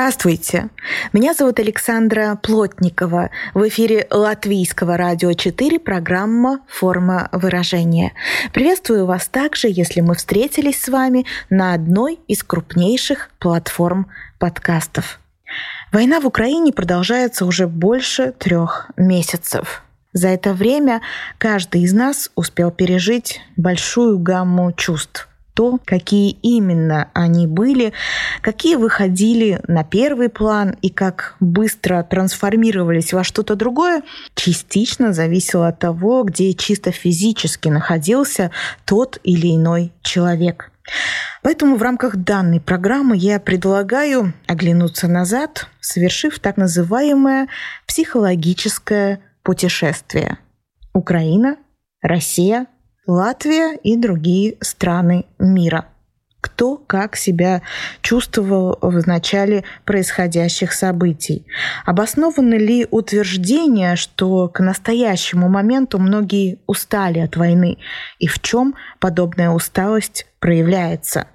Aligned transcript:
Здравствуйте! 0.00 0.70
Меня 1.12 1.34
зовут 1.34 1.58
Александра 1.58 2.38
Плотникова. 2.42 3.28
В 3.52 3.68
эфире 3.68 4.06
Латвийского 4.10 4.96
радио 4.96 5.34
4 5.34 5.78
программа 5.78 6.60
«Форма 6.68 7.28
выражения». 7.32 8.14
Приветствую 8.54 9.04
вас 9.04 9.28
также, 9.28 9.68
если 9.68 10.00
мы 10.00 10.14
встретились 10.14 10.80
с 10.80 10.88
вами 10.88 11.26
на 11.50 11.74
одной 11.74 12.18
из 12.28 12.42
крупнейших 12.42 13.28
платформ 13.38 14.06
подкастов. 14.38 15.20
Война 15.92 16.20
в 16.20 16.26
Украине 16.26 16.72
продолжается 16.72 17.44
уже 17.44 17.66
больше 17.66 18.32
трех 18.32 18.90
месяцев. 18.96 19.82
За 20.14 20.28
это 20.28 20.54
время 20.54 21.02
каждый 21.36 21.82
из 21.82 21.92
нас 21.92 22.30
успел 22.36 22.70
пережить 22.70 23.42
большую 23.54 24.18
гамму 24.18 24.72
чувств 24.72 25.29
то, 25.54 25.78
какие 25.84 26.30
именно 26.42 27.10
они 27.14 27.46
были, 27.46 27.92
какие 28.40 28.76
выходили 28.76 29.60
на 29.66 29.84
первый 29.84 30.28
план 30.28 30.76
и 30.82 30.90
как 30.90 31.36
быстро 31.40 32.02
трансформировались 32.02 33.12
во 33.12 33.24
что-то 33.24 33.56
другое, 33.56 34.02
частично 34.34 35.12
зависело 35.12 35.68
от 35.68 35.78
того, 35.78 36.22
где 36.22 36.54
чисто 36.54 36.92
физически 36.92 37.68
находился 37.68 38.50
тот 38.84 39.18
или 39.22 39.54
иной 39.54 39.92
человек. 40.02 40.70
Поэтому 41.42 41.76
в 41.76 41.82
рамках 41.82 42.16
данной 42.16 42.60
программы 42.60 43.16
я 43.16 43.38
предлагаю 43.40 44.32
оглянуться 44.46 45.08
назад, 45.08 45.68
совершив 45.80 46.38
так 46.40 46.56
называемое 46.56 47.48
психологическое 47.86 49.20
путешествие. 49.42 50.38
Украина, 50.92 51.56
Россия, 52.02 52.66
Латвия 53.10 53.74
и 53.74 53.96
другие 53.96 54.56
страны 54.60 55.26
мира. 55.40 55.86
Кто 56.40 56.76
как 56.76 57.16
себя 57.16 57.60
чувствовал 58.02 58.78
в 58.80 59.04
начале 59.04 59.64
происходящих 59.84 60.72
событий? 60.72 61.44
Обосновано 61.84 62.54
ли 62.54 62.86
утверждение, 62.88 63.96
что 63.96 64.46
к 64.46 64.60
настоящему 64.60 65.48
моменту 65.48 65.98
многие 65.98 66.60
устали 66.68 67.18
от 67.18 67.36
войны? 67.36 67.78
И 68.20 68.28
в 68.28 68.38
чем 68.38 68.76
подобная 69.00 69.50
усталость 69.50 70.28
проявляется? 70.38 71.26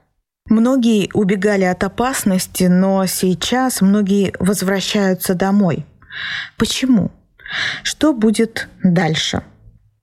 Многие 0.48 1.10
убегали 1.14 1.66
от 1.66 1.84
опасности, 1.84 2.64
но 2.64 3.06
сейчас 3.06 3.82
многие 3.82 4.34
возвращаются 4.40 5.36
домой. 5.36 5.86
Почему? 6.58 7.12
Что 7.84 8.14
будет 8.14 8.70
дальше? 8.82 9.44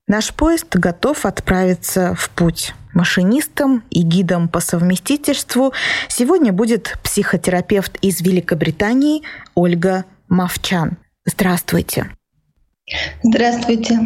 Наш 0.08 0.34
поезд 0.34 0.74
готов 0.76 1.24
отправиться 1.24 2.14
в 2.14 2.28
путь. 2.30 2.74
Машинистом 2.92 3.84
и 3.90 4.02
гидом 4.02 4.48
по 4.48 4.60
совместительству 4.60 5.72
сегодня 6.08 6.52
будет 6.52 6.98
психотерапевт 7.02 7.96
из 8.02 8.20
Великобритании 8.20 9.22
Ольга 9.54 10.04
Мовчан. 10.28 10.98
Здравствуйте. 11.24 12.10
Здравствуйте. 13.22 13.98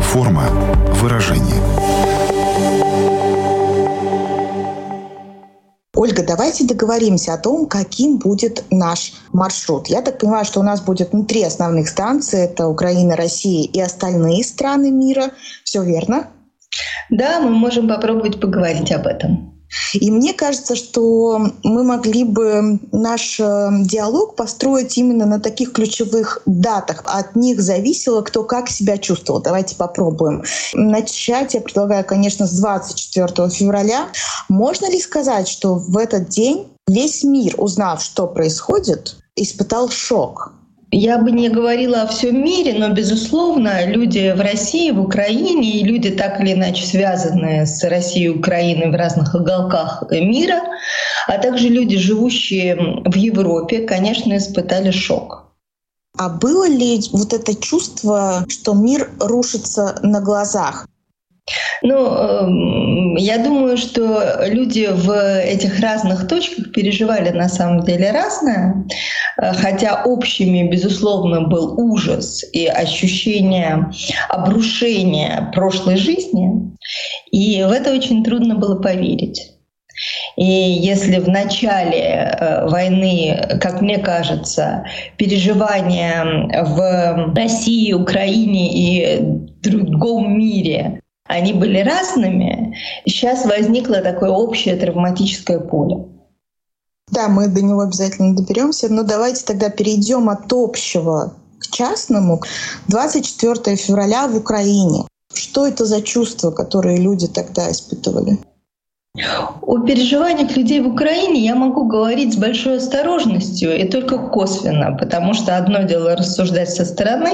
Форма 0.00 0.44
выражения. 0.94 1.85
Ольга, 5.96 6.22
давайте 6.22 6.64
договоримся 6.64 7.32
о 7.32 7.38
том, 7.38 7.66
каким 7.66 8.18
будет 8.18 8.64
наш 8.70 9.14
маршрут. 9.32 9.88
Я 9.88 10.02
так 10.02 10.18
понимаю, 10.18 10.44
что 10.44 10.60
у 10.60 10.62
нас 10.62 10.82
будет 10.82 11.14
ну, 11.14 11.24
три 11.24 11.42
основных 11.42 11.88
станции. 11.88 12.44
Это 12.44 12.68
Украина, 12.68 13.16
Россия 13.16 13.66
и 13.66 13.80
остальные 13.80 14.44
страны 14.44 14.90
мира. 14.90 15.30
Все 15.64 15.82
верно? 15.82 16.28
Да, 17.08 17.40
мы 17.40 17.50
можем 17.50 17.88
попробовать 17.88 18.38
поговорить 18.38 18.92
об 18.92 19.06
этом. 19.06 19.55
И 19.94 20.10
мне 20.10 20.32
кажется, 20.32 20.76
что 20.76 21.50
мы 21.62 21.82
могли 21.82 22.24
бы 22.24 22.78
наш 22.92 23.40
э, 23.40 23.68
диалог 23.82 24.36
построить 24.36 24.96
именно 24.98 25.26
на 25.26 25.40
таких 25.40 25.72
ключевых 25.72 26.42
датах. 26.46 27.02
От 27.06 27.36
них 27.36 27.60
зависело, 27.60 28.22
кто 28.22 28.44
как 28.44 28.68
себя 28.68 28.98
чувствовал. 28.98 29.40
Давайте 29.40 29.76
попробуем. 29.76 30.44
Начать 30.74 31.54
я 31.54 31.60
предлагаю, 31.60 32.04
конечно, 32.04 32.46
с 32.46 32.58
24 32.60 33.48
февраля. 33.50 34.08
Можно 34.48 34.90
ли 34.90 35.00
сказать, 35.00 35.48
что 35.48 35.74
в 35.74 35.96
этот 35.96 36.28
день 36.28 36.68
весь 36.86 37.24
мир, 37.24 37.54
узнав, 37.58 38.02
что 38.02 38.26
происходит, 38.26 39.16
испытал 39.34 39.88
шок? 39.88 40.52
Я 40.92 41.18
бы 41.18 41.32
не 41.32 41.48
говорила 41.48 42.02
о 42.02 42.06
всем 42.06 42.44
мире, 42.44 42.74
но, 42.78 42.90
безусловно, 42.90 43.86
люди 43.86 44.32
в 44.36 44.40
России, 44.40 44.92
в 44.92 45.00
Украине 45.00 45.80
и 45.80 45.84
люди, 45.84 46.10
так 46.10 46.40
или 46.40 46.52
иначе 46.52 46.86
связанные 46.86 47.66
с 47.66 47.82
Россией 47.82 48.26
и 48.26 48.38
Украиной 48.38 48.90
в 48.90 48.94
разных 48.94 49.34
уголках 49.34 50.04
мира, 50.10 50.62
а 51.26 51.38
также 51.38 51.68
люди, 51.68 51.96
живущие 51.96 53.02
в 53.04 53.16
Европе, 53.16 53.80
конечно, 53.80 54.36
испытали 54.36 54.92
шок. 54.92 55.46
А 56.16 56.28
было 56.28 56.68
ли 56.68 57.00
вот 57.12 57.32
это 57.32 57.54
чувство, 57.54 58.44
что 58.48 58.72
мир 58.72 59.10
рушится 59.18 59.98
на 60.02 60.20
глазах? 60.20 60.86
Ну, 61.82 61.94
эм, 61.94 63.16
я 63.16 63.38
думаю, 63.38 63.76
что 63.76 64.44
люди 64.46 64.88
в 64.90 65.10
этих 65.40 65.80
разных 65.80 66.26
точках 66.26 66.72
переживали 66.72 67.30
на 67.30 67.48
самом 67.48 67.84
деле 67.84 68.10
разное, 68.10 68.86
э, 69.40 69.52
хотя 69.52 70.02
общими, 70.04 70.68
безусловно, 70.68 71.42
был 71.42 71.78
ужас 71.78 72.44
и 72.52 72.66
ощущение 72.66 73.90
обрушения 74.28 75.50
прошлой 75.54 75.96
жизни, 75.96 76.72
и 77.30 77.62
в 77.62 77.70
это 77.70 77.92
очень 77.92 78.24
трудно 78.24 78.56
было 78.56 78.80
поверить. 78.80 79.52
И 80.36 80.44
если 80.44 81.18
в 81.18 81.28
начале 81.28 82.00
э, 82.00 82.68
войны, 82.68 83.58
как 83.60 83.80
мне 83.80 83.98
кажется, 83.98 84.84
переживания 85.16 86.24
в 86.64 87.34
России, 87.34 87.92
Украине 87.92 88.72
и 88.72 89.18
другом 89.62 90.38
мире 90.38 91.00
они 91.28 91.52
были 91.52 91.80
разными. 91.80 92.76
Сейчас 93.06 93.44
возникло 93.44 94.00
такое 94.00 94.30
общее 94.30 94.76
травматическое 94.76 95.58
поле. 95.58 96.06
Да, 97.10 97.28
мы 97.28 97.48
до 97.48 97.62
него 97.62 97.82
обязательно 97.82 98.34
доберемся, 98.34 98.88
но 98.88 99.02
давайте 99.02 99.44
тогда 99.44 99.70
перейдем 99.70 100.28
от 100.28 100.52
общего 100.52 101.34
к 101.60 101.66
частному. 101.68 102.42
24 102.88 103.76
февраля 103.76 104.26
в 104.26 104.36
Украине. 104.36 105.06
Что 105.32 105.66
это 105.66 105.84
за 105.84 106.02
чувства, 106.02 106.50
которые 106.50 106.98
люди 106.98 107.28
тогда 107.28 107.70
испытывали? 107.70 108.38
О 109.62 109.78
переживаниях 109.78 110.56
людей 110.56 110.80
в 110.80 110.88
Украине 110.88 111.40
я 111.40 111.54
могу 111.54 111.86
говорить 111.86 112.34
с 112.34 112.36
большой 112.36 112.76
осторожностью 112.76 113.76
и 113.76 113.84
только 113.88 114.18
косвенно, 114.18 114.96
потому 114.96 115.34
что 115.34 115.56
одно 115.56 115.82
дело 115.82 116.16
рассуждать 116.16 116.70
со 116.70 116.84
стороны, 116.84 117.30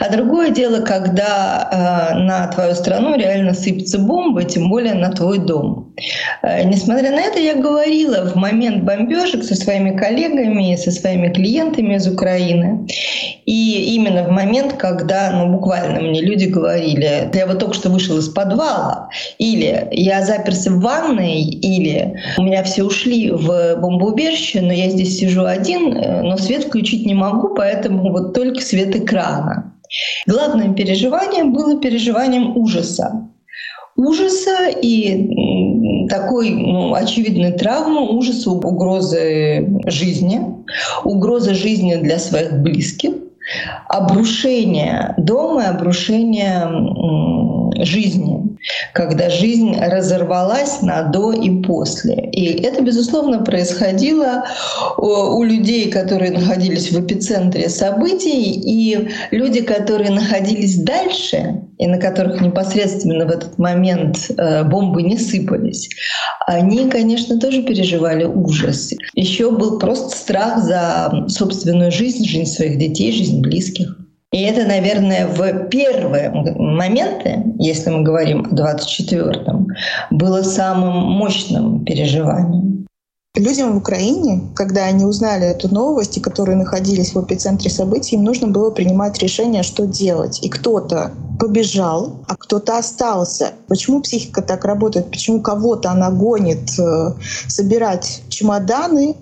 а 0.00 0.10
другое 0.10 0.50
дело, 0.50 0.80
когда 0.80 2.12
э, 2.12 2.18
на 2.18 2.46
твою 2.48 2.74
страну 2.74 3.16
реально 3.16 3.54
сыпется 3.54 3.98
бомба, 3.98 4.44
тем 4.44 4.68
более 4.68 4.94
на 4.94 5.10
твой 5.10 5.38
дом. 5.38 5.94
Э, 6.42 6.62
несмотря 6.64 7.10
на 7.10 7.20
это, 7.20 7.38
я 7.38 7.54
говорила 7.54 8.28
в 8.28 8.34
момент 8.34 8.84
бомбежек 8.84 9.44
со 9.44 9.54
своими 9.54 9.96
коллегами, 9.96 10.76
со 10.76 10.90
своими 10.90 11.32
клиентами 11.32 11.94
из 11.94 12.06
Украины. 12.06 12.86
И 13.46 13.94
именно 13.94 14.24
в 14.24 14.30
момент, 14.30 14.74
когда 14.74 15.30
ну, 15.32 15.52
буквально 15.52 16.00
мне 16.00 16.20
люди 16.20 16.46
говорили, 16.46 17.30
я 17.32 17.46
вот 17.46 17.58
только 17.58 17.74
что 17.74 17.90
вышел 17.90 18.18
из 18.18 18.28
подвала, 18.28 19.08
или 19.38 19.88
я 19.90 20.22
заперся 20.22 20.70
в 20.70 20.80
ванну, 20.80 21.13
ванной, 21.14 21.42
или 21.42 22.14
у 22.38 22.42
меня 22.42 22.62
все 22.62 22.84
ушли 22.84 23.30
в 23.30 23.76
бомбоубежище, 23.76 24.60
но 24.60 24.72
я 24.72 24.90
здесь 24.90 25.18
сижу 25.18 25.44
один, 25.44 25.96
э, 25.96 26.22
но 26.22 26.36
свет 26.36 26.64
включить 26.64 27.06
не 27.06 27.14
могу, 27.14 27.54
поэтому 27.54 28.10
вот 28.12 28.34
только 28.34 28.60
свет 28.60 28.94
экрана. 28.96 29.74
Главным 30.26 30.74
переживанием 30.74 31.52
было 31.52 31.80
переживанием 31.80 32.56
ужаса. 32.56 33.28
Ужаса 33.96 34.70
и 34.82 36.08
такой 36.08 36.50
ну, 36.50 36.94
очевидной 36.94 37.52
травмы, 37.52 38.10
ужаса, 38.10 38.50
угрозы 38.50 39.68
жизни, 39.86 40.40
угрозы 41.04 41.54
жизни 41.54 41.94
для 41.94 42.18
своих 42.18 42.54
близких, 42.54 43.12
обрушения 43.88 45.14
дома, 45.18 45.68
обрушения 45.68 46.68
жизни, 47.84 48.56
когда 48.92 49.28
жизнь 49.30 49.76
разорвалась 49.78 50.80
на 50.82 51.02
до 51.02 51.32
и 51.32 51.62
после. 51.62 52.14
И 52.30 52.62
это, 52.62 52.82
безусловно, 52.82 53.42
происходило 53.42 54.44
у 54.96 55.42
людей, 55.42 55.90
которые 55.90 56.30
находились 56.30 56.90
в 56.90 57.04
эпицентре 57.04 57.68
событий, 57.68 58.52
и 58.52 59.08
люди, 59.30 59.62
которые 59.62 60.10
находились 60.10 60.76
дальше, 60.82 61.63
и 61.78 61.86
на 61.86 61.98
которых 61.98 62.40
непосредственно 62.40 63.26
в 63.26 63.30
этот 63.30 63.58
момент 63.58 64.30
э, 64.36 64.64
бомбы 64.64 65.02
не 65.02 65.18
сыпались, 65.18 65.90
они, 66.46 66.88
конечно, 66.88 67.38
тоже 67.38 67.62
переживали 67.62 68.24
ужас. 68.24 68.92
Еще 69.14 69.50
был 69.50 69.78
просто 69.78 70.16
страх 70.16 70.62
за 70.62 71.26
собственную 71.28 71.90
жизнь, 71.90 72.24
жизнь 72.24 72.50
своих 72.50 72.78
детей, 72.78 73.12
жизнь 73.12 73.40
близких. 73.40 73.96
И 74.32 74.42
это, 74.42 74.66
наверное, 74.66 75.28
в 75.28 75.68
первые 75.68 76.30
моменты, 76.30 77.44
если 77.60 77.90
мы 77.90 78.02
говорим 78.02 78.44
о 78.50 78.54
24-м, 78.54 79.68
было 80.10 80.42
самым 80.42 81.12
мощным 81.12 81.84
переживанием. 81.84 82.73
Людям 83.36 83.72
в 83.72 83.78
Украине, 83.78 84.42
когда 84.54 84.84
они 84.84 85.04
узнали 85.04 85.48
эту 85.48 85.68
новость, 85.68 86.16
и 86.16 86.20
которые 86.20 86.56
находились 86.56 87.14
в 87.14 87.24
эпицентре 87.24 87.68
событий, 87.68 88.14
им 88.14 88.22
нужно 88.22 88.46
было 88.46 88.70
принимать 88.70 89.18
решение, 89.18 89.64
что 89.64 89.88
делать. 89.88 90.38
И 90.44 90.48
кто-то 90.48 91.10
побежал, 91.40 92.24
а 92.28 92.36
кто-то 92.36 92.78
остался. 92.78 93.50
Почему 93.66 94.02
психика 94.02 94.40
так 94.40 94.64
работает? 94.64 95.10
Почему 95.10 95.40
кого-то 95.40 95.90
она 95.90 96.12
гонит 96.12 96.78
э, 96.78 97.14
собирать 97.48 98.22
чемоданы, 98.28 99.16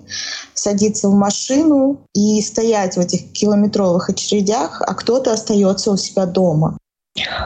садиться 0.53 1.09
в 1.09 1.15
машину 1.15 2.01
и 2.13 2.39
стоять 2.43 2.97
в 2.97 2.99
этих 2.99 3.31
километровых 3.31 4.11
очередях, 4.11 4.83
а 4.85 4.93
кто-то 4.93 5.33
остается 5.33 5.89
у 5.89 5.97
себя 5.97 6.27
дома? 6.27 6.77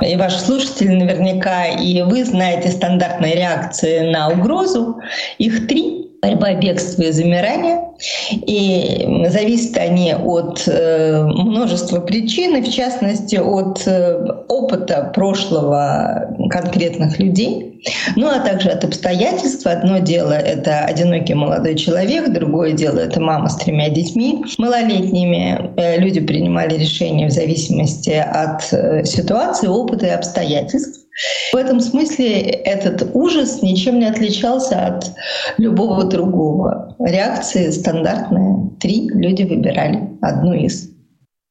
И 0.01 0.15
ваши 0.17 0.39
слушатели 0.39 0.93
наверняка 0.93 1.67
и 1.67 2.01
вы 2.01 2.25
знаете 2.25 2.71
стандартные 2.71 3.35
реакции 3.35 4.11
на 4.11 4.29
угрозу. 4.29 4.97
Их 5.37 5.67
три 5.67 5.96
борьба, 6.21 6.53
бегство 6.53 7.03
и 7.03 7.11
замирание. 7.11 7.81
И 8.29 9.25
зависят 9.29 9.77
они 9.77 10.13
от 10.13 10.63
э, 10.67 11.23
множества 11.23 11.99
причин, 11.99 12.55
и 12.55 12.61
в 12.61 12.71
частности 12.71 13.37
от 13.37 13.87
э, 13.87 14.23
опыта 14.47 15.11
прошлого 15.15 16.35
конкретных 16.51 17.17
людей, 17.17 17.81
ну 18.15 18.27
а 18.27 18.39
также 18.39 18.69
от 18.69 18.83
обстоятельств. 18.83 19.65
Одно 19.65 19.97
дело— 19.97 20.33
это 20.33 20.85
одинокий 20.85 21.33
молодой 21.33 21.75
человек, 21.75 22.31
другое 22.31 22.73
дело— 22.73 22.99
это 22.99 23.19
мама 23.19 23.49
с 23.49 23.55
тремя 23.55 23.89
детьми. 23.89 24.45
Малолетними 24.59 25.71
э, 25.77 25.97
люди 25.97 26.19
принимали 26.19 26.77
решения 26.77 27.27
в 27.27 27.31
зависимости 27.31 28.11
от 28.11 28.63
ситуации, 29.07 29.67
опыта 29.67 30.05
и 30.05 30.09
обстоятельств. 30.09 31.06
В 31.51 31.55
этом 31.55 31.79
смысле 31.79 32.41
этот 32.41 33.09
ужас 33.13 33.61
ничем 33.61 33.99
не 33.99 34.05
отличался 34.05 34.85
от 34.85 35.11
любого 35.57 36.03
другого. 36.03 36.95
Реакции 36.99 37.71
стандартные. 37.71 38.69
Три 38.79 39.09
люди 39.09 39.43
выбирали 39.43 40.09
одну 40.21 40.53
из. 40.53 40.89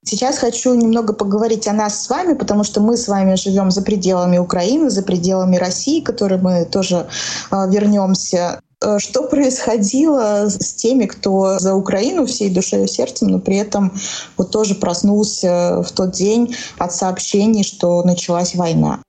Сейчас 0.04 0.38
хочу 0.38 0.72
немного 0.74 1.12
поговорить 1.12 1.66
о 1.66 1.72
нас 1.72 2.04
с 2.04 2.08
вами, 2.08 2.34
потому 2.34 2.62
что 2.62 2.80
мы 2.80 2.96
с 2.96 3.08
вами 3.08 3.34
живем 3.34 3.72
за 3.72 3.82
пределами 3.82 4.38
Украины, 4.38 4.88
за 4.88 5.02
пределами 5.02 5.56
России, 5.56 6.00
к 6.00 6.06
которой 6.06 6.38
мы 6.38 6.64
тоже 6.64 7.08
э, 7.50 7.56
вернемся. 7.68 8.60
Э, 8.84 9.00
что 9.00 9.24
происходило 9.24 10.48
с 10.48 10.74
теми, 10.74 11.06
кто 11.06 11.58
за 11.58 11.74
Украину 11.74 12.24
всей 12.26 12.50
душой 12.50 12.84
и 12.84 12.88
сердцем, 12.88 13.28
но 13.28 13.40
при 13.40 13.56
этом 13.56 13.92
вот 14.36 14.52
тоже 14.52 14.76
проснулся 14.76 15.82
в 15.82 15.90
тот 15.90 16.12
день 16.12 16.54
от 16.78 16.92
сообщений, 16.92 17.64
что 17.64 18.04
началась 18.04 18.54
война? 18.54 19.00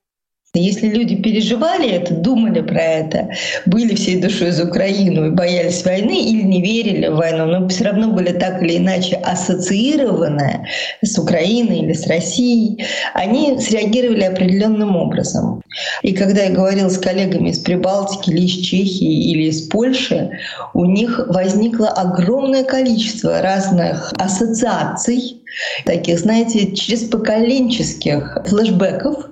Если 0.54 0.88
люди 0.88 1.16
переживали 1.16 1.90
это, 1.90 2.14
думали 2.14 2.62
про 2.62 2.82
это, 2.82 3.30
были 3.66 3.96
всей 3.96 4.22
душой 4.22 4.52
за 4.52 4.66
Украину 4.66 5.28
и 5.28 5.32
боялись 5.32 5.84
войны 5.84 6.24
или 6.24 6.42
не 6.42 6.62
верили 6.62 7.08
в 7.08 7.18
войну, 7.18 7.46
но 7.46 7.68
все 7.68 7.84
равно 7.84 8.14
были 8.14 8.32
так 8.32 8.64
или 8.64 8.78
иначе 8.78 9.18
ассоциированы 9.18 10.68
с 11.04 11.20
Украиной 11.20 11.80
или 11.80 11.94
с 11.94 12.08
Россией, 12.08 12.84
они 13.14 13.60
среагировали 13.60 14.24
определенным 14.24 14.96
образом. 14.96 15.62
И 16.02 16.14
когда 16.14 16.44
я 16.44 16.52
говорила 16.52 16.90
с 16.90 16.98
коллегами 16.98 17.50
из 17.50 17.60
Прибалтики 17.60 18.30
или 18.30 18.46
из 18.46 18.66
Чехии 18.66 19.32
или 19.32 19.50
из 19.50 19.68
Польши, 19.68 20.32
у 20.74 20.86
них 20.86 21.20
возникло 21.28 21.90
огромное 21.90 22.64
количество 22.64 23.42
разных 23.42 24.14
ассоциаций, 24.18 25.42
таких, 25.86 26.20
знаете, 26.20 26.76
через 26.76 27.04
поколенческих 27.04 28.38
флешбеков, 28.46 29.26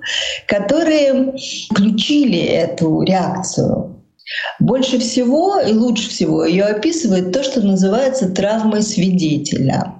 которые 0.46 1.34
включили 1.70 2.40
эту 2.40 3.02
реакцию. 3.02 4.02
Больше 4.58 4.98
всего 4.98 5.60
и 5.60 5.72
лучше 5.72 6.08
всего 6.08 6.44
ее 6.44 6.64
описывает 6.64 7.32
то, 7.32 7.44
что 7.44 7.60
называется 7.60 8.28
травмой 8.28 8.82
свидетеля 8.82 9.96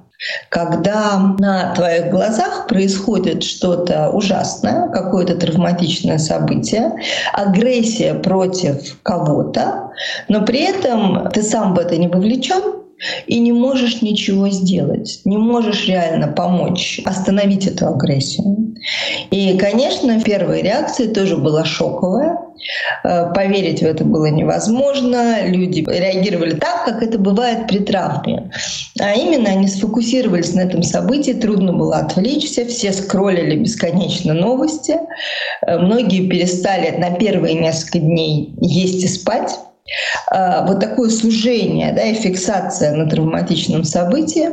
когда 0.49 1.35
на 1.39 1.75
твоих 1.75 2.11
глазах 2.11 2.67
происходит 2.69 3.43
что-то 3.43 4.11
ужасное, 4.11 4.89
какое-то 4.89 5.37
травматичное 5.37 6.19
событие, 6.19 6.93
агрессия 7.33 8.15
против 8.15 8.99
кого-то, 9.03 9.91
но 10.29 10.45
при 10.45 10.61
этом 10.61 11.29
ты 11.33 11.43
сам 11.43 11.75
в 11.75 11.79
это 11.79 11.97
не 11.97 12.09
вовлечен, 12.09 12.86
и 13.27 13.39
не 13.39 13.53
можешь 13.53 14.03
ничего 14.03 14.49
сделать, 14.49 15.21
не 15.25 15.37
можешь 15.37 15.87
реально 15.87 16.29
помочь 16.29 17.01
остановить 17.05 17.67
эту 17.67 17.89
агрессию. 17.89 18.75
И, 19.31 19.57
конечно, 19.59 20.21
первая 20.21 20.63
реакция 20.63 21.13
тоже 21.13 21.37
была 21.37 21.65
шоковая. 21.65 22.39
Э, 23.05 23.33
поверить 23.35 23.81
в 23.81 23.85
это 23.85 24.05
было 24.05 24.27
невозможно. 24.27 25.47
Люди 25.47 25.85
реагировали 25.87 26.55
так, 26.55 26.85
как 26.85 27.03
это 27.03 27.19
бывает 27.19 27.67
при 27.69 27.79
травме. 27.79 28.51
А 28.99 29.13
именно 29.13 29.51
они 29.51 29.69
сфокусировались 29.69 30.55
на 30.55 30.61
этом 30.61 30.83
событии, 30.83 31.33
трудно 31.33 31.73
было 31.73 31.97
отвлечься, 31.97 32.65
все 32.67 32.93
скроллили 32.93 33.57
бесконечно 33.57 34.35
новости. 34.35 34.99
Э, 35.67 35.79
многие 35.79 36.27
перестали 36.29 36.97
на 36.97 37.11
первые 37.11 37.55
несколько 37.55 37.99
дней 37.99 38.55
есть 38.61 39.05
и 39.05 39.09
спать 39.09 39.59
вот 40.31 40.81
такое 40.81 41.11
сужение 41.11 41.93
да, 41.93 42.03
и 42.03 42.15
фиксация 42.15 42.95
на 42.95 43.09
травматичном 43.09 43.85
событии 43.85 44.49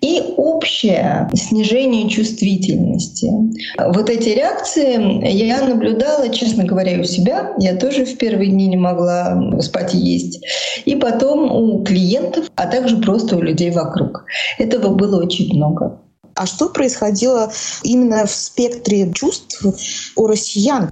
и 0.00 0.34
общее 0.36 1.28
снижение 1.34 2.08
чувствительности. 2.08 3.30
Вот 3.78 4.08
эти 4.08 4.30
реакции 4.30 5.28
я 5.28 5.62
наблюдала, 5.62 6.28
честно 6.28 6.64
говоря, 6.64 7.00
у 7.00 7.04
себя. 7.04 7.52
Я 7.58 7.76
тоже 7.76 8.04
в 8.04 8.16
первые 8.16 8.50
дни 8.50 8.68
не 8.68 8.76
могла 8.76 9.60
спать 9.60 9.94
и 9.94 9.98
есть. 9.98 10.40
И 10.84 10.94
потом 10.96 11.50
у 11.50 11.84
клиентов, 11.84 12.50
а 12.56 12.66
также 12.66 12.98
просто 12.98 13.36
у 13.36 13.42
людей 13.42 13.70
вокруг. 13.70 14.24
Этого 14.58 14.88
было 14.88 15.22
очень 15.22 15.54
много. 15.54 16.00
А 16.34 16.46
что 16.46 16.68
происходило 16.68 17.52
именно 17.82 18.24
в 18.26 18.30
спектре 18.30 19.12
чувств 19.12 19.64
у 20.16 20.26
россиян? 20.26 20.90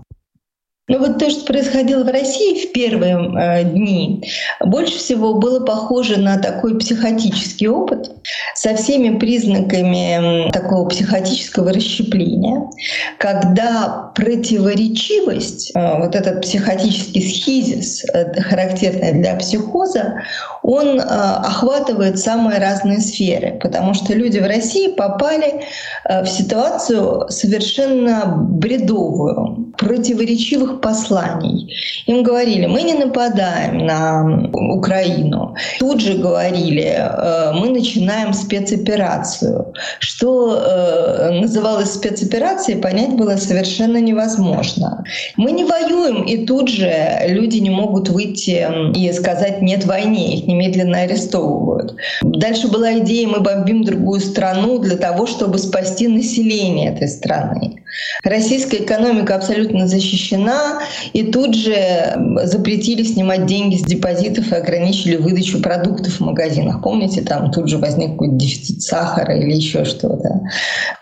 Ну 0.88 0.98
вот 0.98 1.18
то, 1.18 1.28
что 1.28 1.44
происходило 1.44 2.02
в 2.02 2.08
России 2.08 2.66
в 2.66 2.72
первые 2.72 3.16
э, 3.16 3.64
дни, 3.64 4.24
больше 4.64 4.98
всего 4.98 5.34
было 5.34 5.64
похоже 5.64 6.18
на 6.18 6.38
такой 6.38 6.78
психотический 6.78 7.68
опыт 7.68 8.10
со 8.54 8.74
всеми 8.74 9.18
признаками 9.18 10.50
такого 10.50 10.88
психотического 10.88 11.74
расщепления, 11.74 12.70
когда 13.18 14.10
противоречивость, 14.14 15.72
э, 15.74 15.98
вот 15.98 16.14
этот 16.14 16.40
психотический 16.40 17.20
схизис, 17.20 18.04
это 18.14 18.40
характерный 18.40 19.12
для 19.12 19.36
психоза, 19.36 20.22
он 20.62 21.00
э, 21.00 21.02
охватывает 21.02 22.18
самые 22.18 22.58
разные 22.60 23.00
сферы, 23.00 23.58
потому 23.60 23.94
что 23.94 24.14
люди 24.14 24.38
в 24.38 24.46
России 24.46 24.92
попали 24.92 25.62
э, 26.04 26.22
в 26.22 26.28
ситуацию 26.28 27.28
совершенно 27.28 28.24
бредовую, 28.26 29.74
противоречивых 29.78 30.77
посланий. 30.80 31.74
Им 32.06 32.22
говорили, 32.22 32.66
мы 32.66 32.82
не 32.82 32.94
нападаем 32.94 33.86
на 33.86 34.48
Украину. 34.52 35.54
Тут 35.78 36.00
же 36.00 36.14
говорили, 36.14 36.96
э, 36.98 37.52
мы 37.52 37.70
начинаем 37.70 38.32
спецоперацию. 38.32 39.72
Что 39.98 40.62
э, 40.64 41.40
называлось 41.40 41.94
спецоперацией, 41.94 42.80
понять 42.80 43.10
было 43.10 43.36
совершенно 43.36 44.00
невозможно. 44.00 45.04
Мы 45.36 45.52
не 45.52 45.64
воюем, 45.64 46.22
и 46.22 46.46
тут 46.46 46.68
же 46.68 46.92
люди 47.26 47.58
не 47.58 47.70
могут 47.70 48.08
выйти 48.08 48.66
и 48.94 49.12
сказать 49.12 49.62
«нет 49.62 49.84
войне», 49.84 50.36
их 50.38 50.46
немедленно 50.46 51.00
арестовывают. 51.00 51.94
Дальше 52.22 52.68
была 52.68 52.98
идея 52.98 53.28
«мы 53.28 53.40
бомбим 53.40 53.84
другую 53.84 54.20
страну 54.20 54.78
для 54.78 54.96
того, 54.96 55.26
чтобы 55.26 55.58
спасти 55.58 56.08
население 56.08 56.94
этой 56.94 57.08
страны». 57.08 57.82
Российская 58.24 58.78
экономика 58.78 59.34
абсолютно 59.34 59.86
защищена, 59.86 60.67
и 61.12 61.24
тут 61.24 61.54
же 61.54 62.16
запретили 62.44 63.02
снимать 63.02 63.46
деньги 63.46 63.76
с 63.76 63.82
депозитов 63.82 64.52
и 64.52 64.54
ограничили 64.54 65.16
выдачу 65.16 65.60
продуктов 65.60 66.14
в 66.14 66.20
магазинах. 66.20 66.82
Помните, 66.82 67.22
там 67.22 67.50
тут 67.50 67.68
же 67.68 67.78
возник 67.78 68.12
какой-то 68.12 68.34
дефицит 68.34 68.82
сахара 68.82 69.36
или 69.36 69.54
еще 69.54 69.84
что-то. 69.84 70.40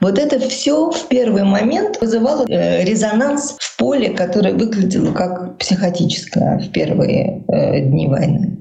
Вот 0.01 0.19
это 0.19 0.39
все 0.49 0.91
в 0.91 1.09
первый 1.09 1.45
момент 1.45 2.01
вызывало 2.01 2.45
э, 2.49 2.85
резонанс 2.85 3.57
в 3.59 3.77
поле, 3.77 4.11
которое 4.11 4.55
выглядело 4.55 5.13
как 5.13 5.59
психотическое 5.59 6.59
в 6.59 6.71
первые 6.71 7.45
э, 7.49 7.81
дни 7.81 8.09
войны. 8.09 8.57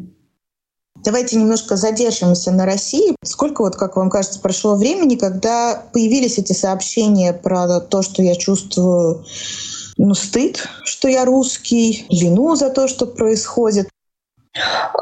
Давайте 1.05 1.35
немножко 1.35 1.75
задержимся 1.75 2.51
на 2.51 2.65
России. 2.65 3.15
Сколько, 3.23 3.61
вот, 3.61 3.75
как 3.75 3.95
вам 3.95 4.09
кажется, 4.09 4.39
прошло 4.39 4.75
времени, 4.75 5.15
когда 5.15 5.79
появились 5.93 6.39
эти 6.39 6.53
сообщения 6.53 7.31
про 7.31 7.79
то, 7.79 8.01
что 8.01 8.23
я 8.23 8.33
чувствую 8.33 9.23
ну, 9.97 10.13
стыд, 10.13 10.67
что 10.83 11.07
я 11.07 11.25
русский, 11.25 12.05
вину 12.09 12.55
за 12.55 12.69
то, 12.69 12.87
что 12.87 13.05
происходит. 13.05 13.89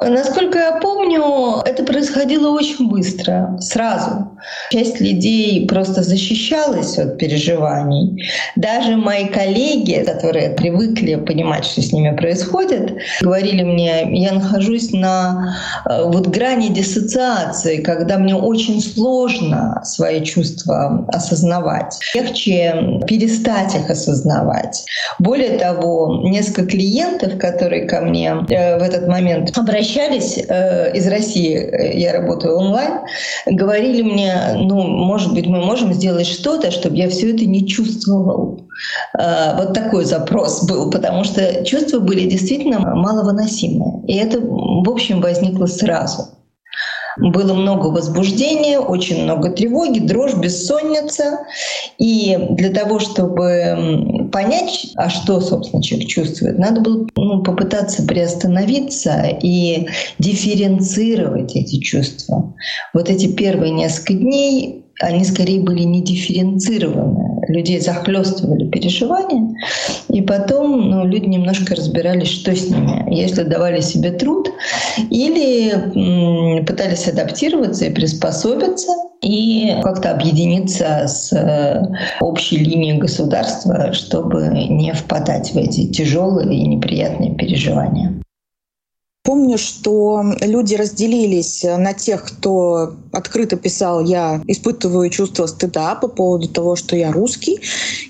Насколько 0.01 0.57
я 0.57 0.71
помню, 0.79 1.61
это 1.63 1.83
происходило 1.83 2.49
очень 2.49 2.89
быстро, 2.89 3.55
сразу. 3.59 4.31
Часть 4.71 4.99
людей 4.99 5.67
просто 5.67 6.01
защищалась 6.01 6.97
от 6.97 7.17
переживаний. 7.17 8.25
Даже 8.55 8.97
мои 8.97 9.27
коллеги, 9.27 10.03
которые 10.05 10.49
привыкли 10.49 11.15
понимать, 11.15 11.65
что 11.65 11.81
с 11.81 11.93
ними 11.93 12.15
происходит, 12.15 12.95
говорили 13.21 13.63
мне, 13.63 14.07
я 14.19 14.33
нахожусь 14.33 14.91
на 14.91 15.55
э, 15.85 16.03
вот 16.03 16.27
грани 16.27 16.69
диссоциации, 16.69 17.81
когда 17.81 18.17
мне 18.17 18.35
очень 18.35 18.81
сложно 18.81 19.81
свои 19.83 20.23
чувства 20.23 21.05
осознавать. 21.09 21.97
Легче 22.15 22.99
перестать 23.07 23.75
их 23.75 23.89
осознавать. 23.89 24.83
Более 25.19 25.57
того, 25.59 26.21
несколько 26.23 26.65
клиентов, 26.65 27.37
которые 27.37 27.85
ко 27.87 28.01
мне 28.01 28.35
э, 28.49 28.79
в 28.79 28.81
этот 28.81 29.07
момент 29.07 29.42
обращались 29.55 30.37
э, 30.37 30.91
из 30.93 31.07
России, 31.07 31.55
э, 31.55 31.97
я 31.97 32.13
работаю 32.13 32.57
онлайн, 32.57 32.99
говорили 33.45 34.01
мне, 34.01 34.33
ну, 34.55 34.81
может 34.83 35.33
быть, 35.33 35.47
мы 35.47 35.59
можем 35.61 35.93
сделать 35.93 36.27
что-то, 36.27 36.71
чтобы 36.71 36.95
я 36.95 37.09
все 37.09 37.33
это 37.33 37.45
не 37.45 37.67
чувствовал. 37.67 38.67
Э, 39.17 39.55
вот 39.57 39.73
такой 39.73 40.05
запрос 40.05 40.65
был, 40.65 40.89
потому 40.89 41.23
что 41.23 41.63
чувства 41.65 41.99
были 41.99 42.29
действительно 42.29 42.79
маловыносимые. 42.79 44.03
И 44.07 44.15
это, 44.15 44.39
в 44.39 44.89
общем, 44.89 45.21
возникло 45.21 45.65
сразу. 45.65 46.29
Было 47.17 47.53
много 47.53 47.87
возбуждения, 47.87 48.79
очень 48.79 49.23
много 49.23 49.49
тревоги, 49.49 49.99
дрожь, 49.99 50.33
бессонница. 50.33 51.39
И 51.97 52.37
для 52.51 52.69
того, 52.69 52.99
чтобы 52.99 54.29
понять, 54.31 54.93
а 54.95 55.09
что, 55.09 55.39
собственно, 55.41 55.83
человек 55.83 56.09
чувствует, 56.09 56.57
надо 56.57 56.81
было 56.81 57.07
ну, 57.15 57.43
попытаться 57.43 58.03
приостановиться 58.03 59.37
и 59.41 59.87
дифференцировать 60.19 61.55
эти 61.55 61.79
чувства. 61.79 62.55
Вот 62.93 63.09
эти 63.09 63.27
первые 63.27 63.71
несколько 63.71 64.13
дней 64.13 64.82
они 65.03 65.23
скорее 65.25 65.61
были 65.61 65.83
не 65.83 66.01
дифференцированы. 66.01 67.45
Людей 67.49 67.79
захлестывали 67.81 68.69
переживания, 68.69 69.53
и 70.09 70.21
потом 70.21 70.89
ну, 70.89 71.05
люди 71.05 71.25
немножко 71.25 71.75
разбирались, 71.75 72.29
что 72.29 72.55
с 72.55 72.69
ними. 72.69 73.13
Если 73.13 73.43
давали 73.43 73.81
себе 73.81 74.11
труд 74.11 74.49
или 75.09 76.63
пытались 76.65 77.07
адаптироваться 77.07 77.85
и 77.85 77.93
приспособиться, 77.93 78.93
и 79.21 79.75
как-то 79.81 80.11
объединиться 80.11 81.07
с 81.07 81.31
э, 81.33 81.81
общей 82.19 82.57
линией 82.57 82.97
государства, 82.97 83.93
чтобы 83.93 84.47
не 84.69 84.93
впадать 84.93 85.51
в 85.53 85.57
эти 85.57 85.87
тяжелые 85.87 86.57
и 86.57 86.67
неприятные 86.67 87.33
переживания. 87.35 88.21
Помню, 89.25 89.57
что 89.57 90.21
люди 90.41 90.75
разделились 90.75 91.63
на 91.63 91.93
тех, 91.93 92.25
кто 92.25 92.93
открыто 93.13 93.55
писал 93.55 94.03
«я 94.03 94.41
испытываю 94.47 95.09
чувство 95.09 95.45
стыда 95.45 95.95
по 95.95 96.09
поводу 96.09 96.49
того, 96.49 96.75
что 96.75 96.97
я 96.97 97.09
русский». 97.09 97.61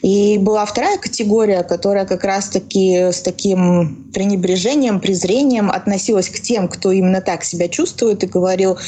И 0.01 0.39
была 0.39 0.65
вторая 0.65 0.97
категория, 0.97 1.61
которая 1.61 2.07
как 2.07 2.23
раз-таки 2.23 3.11
с 3.11 3.21
таким 3.21 4.09
пренебрежением, 4.11 4.99
презрением 4.99 5.69
относилась 5.69 6.29
к 6.29 6.39
тем, 6.39 6.67
кто 6.67 6.91
именно 6.91 7.21
так 7.21 7.43
себя 7.43 7.67
чувствует 7.67 8.23
и 8.23 8.27
говорил 8.27 8.79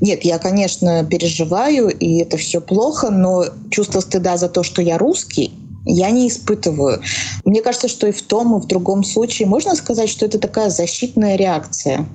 нет, 0.00 0.24
я, 0.24 0.38
конечно, 0.38 1.04
переживаю, 1.04 1.88
и 1.88 2.18
это 2.18 2.36
все 2.36 2.60
плохо, 2.60 3.10
но 3.10 3.46
чувство 3.70 4.00
стыда 4.00 4.36
за 4.36 4.48
то, 4.48 4.62
что 4.62 4.80
я 4.80 4.96
русский, 4.96 5.52
я 5.84 6.10
не 6.10 6.28
испытываю. 6.28 7.02
Мне 7.44 7.62
кажется, 7.62 7.88
что 7.88 8.06
и 8.06 8.12
в 8.12 8.22
том, 8.22 8.56
и 8.56 8.60
в 8.60 8.66
другом 8.66 9.04
случае 9.04 9.48
можно 9.48 9.74
сказать, 9.74 10.08
что 10.08 10.26
это 10.26 10.38
такая 10.38 10.70
защитная 10.70 11.36
реакция. 11.36 12.06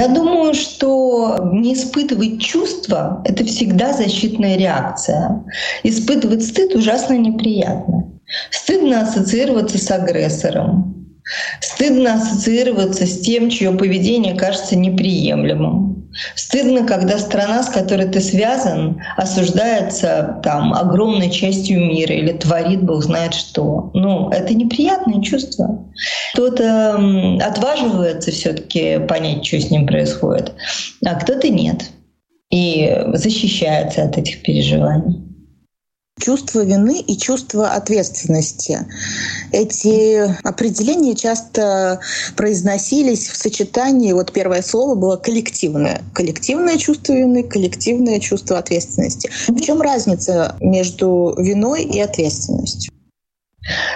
Я 0.00 0.08
думаю, 0.08 0.54
что 0.54 1.50
не 1.52 1.74
испытывать 1.74 2.40
чувства— 2.40 3.22
это 3.24 3.44
всегда 3.44 3.92
защитная 3.92 4.56
реакция. 4.56 5.44
Испытывать 5.84 6.44
стыд 6.44 6.74
ужасно 6.74 7.14
неприятно. 7.14 8.10
Стыдно 8.50 9.02
ассоциироваться 9.02 9.78
с 9.78 9.90
агрессором. 9.90 11.16
Стыдно 11.60 12.14
ассоциироваться 12.14 13.06
с 13.06 13.20
тем, 13.20 13.50
чье 13.50 13.70
поведение 13.72 14.34
кажется 14.34 14.76
неприемлемым. 14.76 15.95
Стыдно, 16.34 16.86
когда 16.86 17.18
страна, 17.18 17.62
с 17.62 17.68
которой 17.68 18.08
ты 18.08 18.20
связан, 18.20 19.00
осуждается 19.16 20.40
там 20.42 20.72
огромной 20.72 21.30
частью 21.30 21.80
мира 21.86 22.14
или 22.14 22.32
творит 22.32 22.82
бог 22.82 23.02
знает 23.02 23.34
что. 23.34 23.90
Ну, 23.94 24.30
это 24.30 24.54
неприятное 24.54 25.20
чувство. 25.22 25.84
Кто-то 26.34 27.38
отваживается 27.42 28.30
все-таки 28.30 28.98
понять, 29.06 29.44
что 29.46 29.60
с 29.60 29.70
ним 29.70 29.86
происходит, 29.86 30.52
а 31.04 31.14
кто-то 31.14 31.48
нет. 31.48 31.90
И 32.50 32.96
защищается 33.14 34.04
от 34.04 34.16
этих 34.18 34.42
переживаний 34.42 35.25
чувство 36.20 36.64
вины 36.64 37.00
и 37.00 37.16
чувство 37.16 37.72
ответственности. 37.72 38.86
Эти 39.52 40.26
определения 40.46 41.14
часто 41.14 42.00
произносились 42.36 43.28
в 43.28 43.36
сочетании, 43.36 44.12
вот 44.12 44.32
первое 44.32 44.62
слово 44.62 44.94
было 44.94 45.16
коллективное. 45.16 46.00
Коллективное 46.14 46.78
чувство 46.78 47.12
вины, 47.12 47.42
коллективное 47.42 48.18
чувство 48.20 48.58
ответственности. 48.58 49.30
В 49.48 49.60
чем 49.60 49.82
разница 49.82 50.56
между 50.60 51.34
виной 51.38 51.82
и 51.82 52.00
ответственностью? 52.00 52.92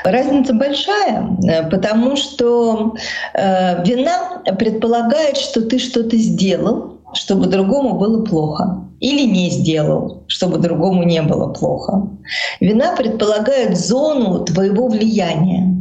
Разница 0.05 0.53
большая, 0.53 1.69
потому 1.71 2.17
что 2.17 2.97
э, 3.35 3.85
вина 3.85 4.43
предполагает, 4.59 5.37
что 5.37 5.63
ты 5.63 5.79
что-то 5.79 6.17
сделал, 6.17 7.00
чтобы 7.15 7.47
другому 7.47 7.99
было 7.99 8.25
плохо, 8.25 8.85
или 9.01 9.27
не 9.27 9.51
сделал, 9.51 10.25
чтобы 10.27 10.59
другому 10.59 11.03
не 11.05 11.23
было 11.23 11.53
плохо. 11.53 12.09
Вина 12.61 12.95
предполагает 12.97 13.79
зону 13.79 14.45
твоего 14.45 14.89
влияния. 14.89 15.81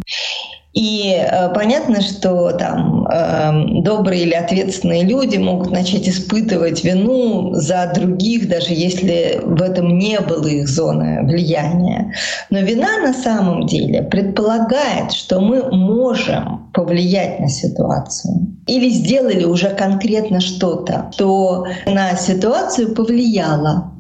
И 0.74 1.16
э, 1.16 1.52
понятно, 1.54 2.00
что 2.02 2.52
там 2.52 3.08
э, 3.08 3.82
добрые 3.82 4.22
или 4.22 4.34
ответственные 4.34 5.04
люди 5.04 5.38
могут 5.38 5.72
начать 5.72 6.08
испытывать 6.08 6.84
вину 6.84 7.54
за 7.56 7.92
других, 7.96 8.48
даже 8.48 8.74
если 8.74 9.42
в 9.44 9.62
этом 9.64 9.98
не 9.98 10.20
было 10.20 10.46
их 10.46 10.68
зоны 10.68 11.24
влияния. 11.24 12.14
Но 12.52 12.60
вина 12.60 13.00
на 13.02 13.14
самом 13.14 13.66
деле 13.66 14.04
предполагает, 14.04 15.12
что 15.12 15.42
мы 15.42 15.72
можем 15.72 16.70
повлиять 16.72 17.40
на 17.40 17.50
ситуацию 17.50 18.56
или 18.68 18.90
сделали 18.90 19.46
уже 19.46 19.70
конкретно 19.70 20.40
что-то, 20.40 21.10
что 21.14 21.66
на 21.88 22.16
ситуацию 22.16 22.94
повлияло. 22.94 23.92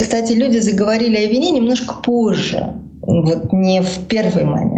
Кстати, 0.00 0.32
люди 0.32 0.58
заговорили 0.58 1.16
о 1.16 1.28
вине 1.28 1.52
немножко 1.52 1.94
позже, 2.02 2.74
вот 3.00 3.52
не 3.52 3.80
в 3.80 4.06
первый 4.08 4.44
момент. 4.44 4.75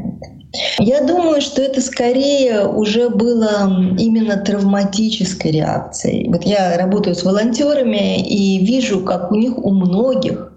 Я 0.78 1.02
думаю, 1.02 1.40
что 1.42 1.60
это 1.60 1.80
скорее 1.82 2.66
уже 2.66 3.10
было 3.10 3.70
именно 3.98 4.36
травматической 4.36 5.50
реакцией. 5.50 6.28
Вот 6.28 6.44
я 6.44 6.78
работаю 6.78 7.14
с 7.14 7.22
волонтерами 7.22 8.26
и 8.26 8.64
вижу, 8.64 9.00
как 9.04 9.30
у 9.30 9.34
них 9.34 9.58
у 9.58 9.70
многих 9.70 10.52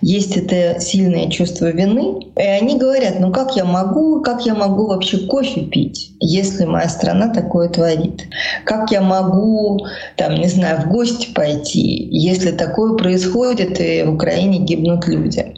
есть 0.00 0.36
это 0.36 0.80
сильное 0.80 1.28
чувство 1.28 1.70
вины. 1.70 2.26
И 2.36 2.42
они 2.42 2.78
говорят, 2.78 3.20
ну 3.20 3.32
как 3.32 3.54
я 3.54 3.64
могу, 3.64 4.22
как 4.22 4.46
я 4.46 4.54
могу 4.54 4.86
вообще 4.86 5.18
кофе 5.18 5.60
пить, 5.62 6.12
если 6.20 6.64
моя 6.64 6.88
страна 6.88 7.28
такое 7.28 7.68
творит? 7.68 8.22
Как 8.64 8.90
я 8.90 9.02
могу, 9.02 9.86
там, 10.16 10.36
не 10.36 10.48
знаю, 10.48 10.82
в 10.82 10.88
гости 10.88 11.32
пойти, 11.34 12.08
если 12.10 12.50
такое 12.50 12.94
происходит 12.96 13.78
и 13.78 14.02
в 14.04 14.14
Украине 14.14 14.58
гибнут 14.60 15.06
люди? 15.06 15.54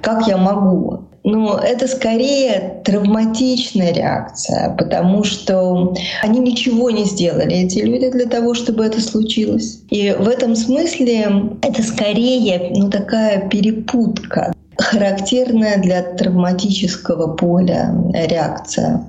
Как 0.00 0.26
я 0.26 0.38
могу? 0.38 1.08
Но 1.24 1.58
это 1.58 1.86
скорее 1.88 2.80
травматичная 2.84 3.92
реакция, 3.92 4.74
потому 4.78 5.24
что 5.24 5.94
они 6.22 6.38
ничего 6.38 6.90
не 6.90 7.04
сделали, 7.04 7.54
эти 7.54 7.80
люди, 7.80 8.10
для 8.10 8.26
того, 8.26 8.54
чтобы 8.54 8.84
это 8.84 9.00
случилось. 9.00 9.80
И 9.90 10.14
в 10.18 10.28
этом 10.28 10.56
смысле 10.56 11.56
это 11.62 11.82
скорее 11.82 12.72
ну, 12.74 12.88
такая 12.90 13.48
перепутка, 13.48 14.52
характерная 14.78 15.78
для 15.78 16.02
травматического 16.02 17.34
поля 17.34 17.94
реакция. 18.14 19.04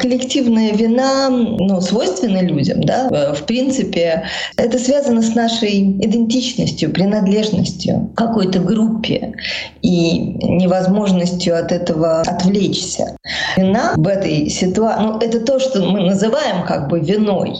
Коллективная 0.00 0.72
вина 0.72 1.28
ну, 1.30 1.80
свойственна 1.80 2.42
людям. 2.42 2.82
Да? 2.82 3.34
В 3.34 3.44
принципе, 3.44 4.24
это 4.56 4.78
связано 4.78 5.22
с 5.22 5.34
нашей 5.34 5.80
идентичностью, 5.80 6.90
принадлежностью 6.92 8.10
какой-то 8.16 8.60
группе 8.60 9.34
и 9.82 10.18
невозможностью 10.18 11.58
от 11.58 11.72
этого 11.72 12.20
отвлечься. 12.20 13.16
Вина 13.56 13.94
в 13.96 14.06
этой 14.06 14.48
ситуации, 14.48 15.02
ну, 15.02 15.18
это 15.18 15.40
то, 15.40 15.58
что 15.58 15.84
мы 15.84 16.00
называем 16.00 16.64
как 16.64 16.88
бы 16.88 17.00
виной, 17.00 17.54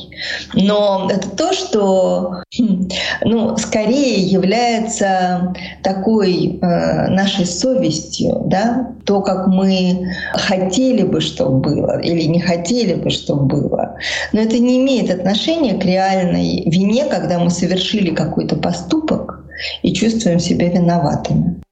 но 0.54 1.08
это 1.10 1.28
то, 1.30 1.52
что 1.52 2.42
хм, 2.58 2.88
ну, 3.22 3.56
скорее 3.56 4.22
является 4.22 5.54
такой 5.82 6.58
э, 6.60 7.08
нашей 7.08 7.46
совестью, 7.46 8.42
да, 8.46 8.92
то, 9.06 9.20
как 9.22 9.46
мы 9.46 10.12
хотели 10.34 11.02
бы, 11.02 11.20
чтобы 11.20 11.60
было, 11.60 12.00
или 12.00 12.25
не 12.25 12.40
хотели 12.40 12.94
бы, 12.94 13.10
чтобы 13.10 13.46
было. 13.46 13.96
Но 14.32 14.40
это 14.40 14.58
не 14.58 14.78
имеет 14.78 15.10
отношения 15.10 15.75
к 15.75 15.84
реальной 15.84 16.68
вине, 16.68 17.06
когда 17.06 17.38
мы 17.38 17.50
совершили 17.50 18.14
какой-то 18.14 18.56
поступок 18.56 19.44
и 19.82 19.94
чувствуем 19.94 20.40
себя 20.40 20.68
виноватыми. 20.68 21.62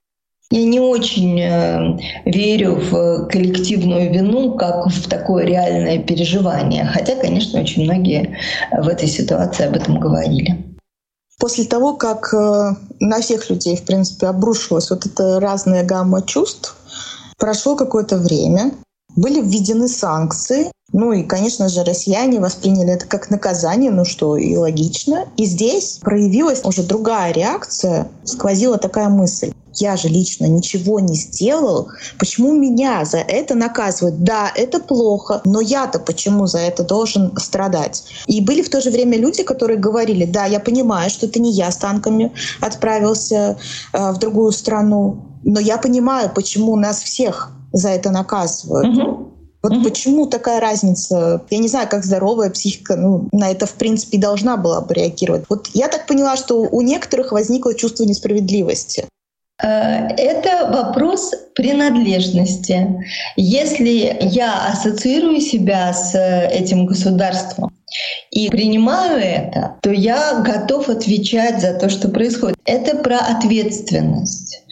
Я 0.51 0.65
не 0.65 0.79
очень 0.79 1.41
э, 1.41 1.99
верю 2.27 2.77
в 2.77 3.27
коллективную 3.27 4.13
вину 4.13 4.57
как 4.57 4.87
в 4.87 5.09
такое 5.09 5.45
реальное 5.45 5.99
переживание, 5.99 6.85
хотя, 6.85 7.17
конечно, 7.17 7.61
очень 7.61 7.85
многие 7.85 8.39
в 8.71 8.87
этой 8.87 9.09
ситуации 9.09 9.67
об 9.67 9.75
этом 9.75 9.99
говорили. 9.99 10.65
После 11.41 11.65
того, 11.65 11.95
как 11.95 12.33
э, 12.33 12.75
на 13.01 13.21
всех 13.21 13.51
людей, 13.51 13.77
в 13.77 13.85
принципе, 13.85 14.29
обрушилась 14.29 14.91
вот 14.91 15.05
эта 15.07 15.41
разная 15.41 15.83
гамма 15.83 16.23
чувств, 16.23 16.77
прошло 17.37 17.77
какое-то 17.77 18.19
время, 18.19 18.73
были 19.17 19.41
введены 19.41 19.89
санкции. 19.89 20.71
Ну 20.93 21.13
и, 21.13 21.25
конечно 21.25 21.69
же, 21.69 21.83
россияне 21.83 22.39
восприняли 22.39 22.93
это 22.93 23.07
как 23.07 23.31
наказание, 23.31 23.91
ну 23.91 24.05
что 24.05 24.37
и 24.37 24.57
логично. 24.57 25.27
И 25.37 25.45
здесь 25.45 25.99
проявилась 26.01 26.65
уже 26.65 26.85
другая 26.85 27.33
реакция, 27.33 28.09
сквозила 28.25 28.79
такая 28.79 29.09
мысль. 29.09 29.53
Я 29.77 29.97
же 29.97 30.07
лично 30.07 30.47
ничего 30.47 31.01
не 31.01 31.17
сделал. 31.17 31.89
Почему 32.19 32.53
меня 32.53 33.05
за 33.05 33.19
это 33.19 33.57
наказывают? 33.57 34.23
Да, 34.23 34.53
это 34.55 34.79
плохо, 34.79 35.41
но 35.45 35.61
я-то 35.61 35.99
почему 35.99 36.47
за 36.47 36.59
это 36.59 36.85
должен 36.85 37.37
страдать? 37.39 38.05
И 38.29 38.41
были 38.41 38.63
в 38.63 38.71
то 38.71 38.81
же 38.81 38.91
время 38.91 39.19
люди, 39.19 39.43
которые 39.43 39.79
говорили, 39.79 40.27
да, 40.27 40.45
я 40.45 40.61
понимаю, 40.61 41.11
что 41.11 41.27
это 41.27 41.41
не 41.41 41.51
я 41.51 41.73
с 41.73 41.77
танками 41.77 42.33
отправился 42.61 43.59
э, 43.93 44.13
в 44.13 44.19
другую 44.19 44.53
страну, 44.53 45.25
но 45.43 45.59
я 45.59 45.77
понимаю, 45.77 46.31
почему 46.33 46.77
нас 46.77 47.03
всех 47.03 47.51
за 47.75 47.91
это 47.91 48.11
наказывают. 48.11 48.97
Угу. 48.97 49.31
Вот 49.63 49.73
угу. 49.73 49.85
почему 49.85 50.27
такая 50.27 50.61
разница? 50.61 51.43
Я 51.51 51.59
не 51.59 51.69
знаю, 51.69 51.89
как 51.89 52.05
здоровая 52.05 52.51
психика 52.51 52.97
ну, 52.97 53.29
на 53.33 53.51
это, 53.51 53.67
в 53.67 53.75
принципе, 53.75 54.19
должна 54.19 54.57
была 54.57 54.81
бы 54.81 54.95
реагировать. 54.95 55.45
Вот 55.49 55.69
я 55.75 55.89
так 55.89 56.07
поняла, 56.07 56.37
что 56.37 56.61
у 56.61 56.81
некоторых 56.83 57.33
возникло 57.33 57.75
чувство 57.75 58.05
несправедливости. 58.05 59.07
Э, 59.63 60.09
это 60.17 60.71
вопрос 60.71 61.33
принадлежности. 61.55 63.05
Если 63.37 64.17
я 64.21 64.69
ассоциирую 64.69 65.41
себя 65.41 65.93
с 65.93 66.15
этим 66.51 66.87
государством, 66.87 67.73
и 68.31 68.51
принимаю 68.51 69.19
это, 69.19 69.77
то 69.81 69.91
я 69.91 70.41
готов 70.41 70.89
отвечать 70.89 71.61
за 71.61 71.75
то, 71.75 71.89
что 71.89 72.09
происходит. 72.09 72.59
Это 72.65 72.97
про 72.97 73.19
ответственность. 73.19 74.63